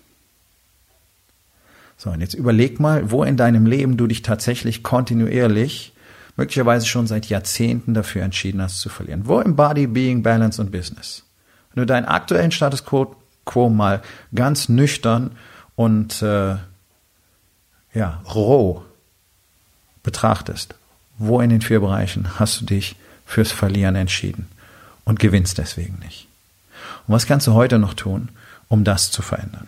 So, 1.98 2.10
und 2.10 2.20
jetzt 2.20 2.34
überleg 2.34 2.80
mal, 2.80 3.10
wo 3.10 3.24
in 3.24 3.38
deinem 3.38 3.66
Leben 3.66 3.96
du 3.96 4.08
dich 4.08 4.22
tatsächlich 4.22 4.84
kontinuierlich 4.84 5.94
möglicherweise 6.36 6.86
schon 6.86 7.08
seit 7.08 7.28
Jahrzehnten 7.28 7.94
dafür 7.94 8.24
entschieden 8.24 8.62
hast 8.62 8.80
zu 8.80 8.90
verlieren. 8.90 9.24
Wo 9.26 9.40
im 9.40 9.56
Body, 9.56 9.88
Being, 9.88 10.24
Balance 10.24 10.62
und 10.62 10.72
Business? 10.72 11.24
Wenn 11.74 11.82
du 11.82 11.86
deinen 11.86 12.06
aktuellen 12.06 12.52
Status 12.52 12.86
quo, 12.86 13.16
quo 13.46 13.70
mal 13.70 14.02
ganz 14.34 14.70
nüchtern 14.70 15.32
und 15.76 16.22
äh, 16.22 16.56
ja, 17.94 18.22
roh 18.34 18.84
betrachtest, 20.04 20.76
wo 21.18 21.40
in 21.42 21.50
den 21.50 21.62
vier 21.62 21.80
Bereichen 21.80 22.40
hast 22.40 22.62
du 22.62 22.66
dich 22.66 22.96
fürs 23.26 23.52
Verlieren 23.52 23.96
entschieden 23.96 24.48
und 25.04 25.20
gewinnst 25.20 25.58
deswegen 25.58 26.00
nicht? 26.00 26.28
Und 27.08 27.16
was 27.16 27.26
kannst 27.26 27.48
du 27.48 27.54
heute 27.54 27.80
noch 27.80 27.94
tun, 27.94 28.30
um 28.68 28.84
das 28.84 29.12
zu 29.12 29.22
verändern? 29.22 29.68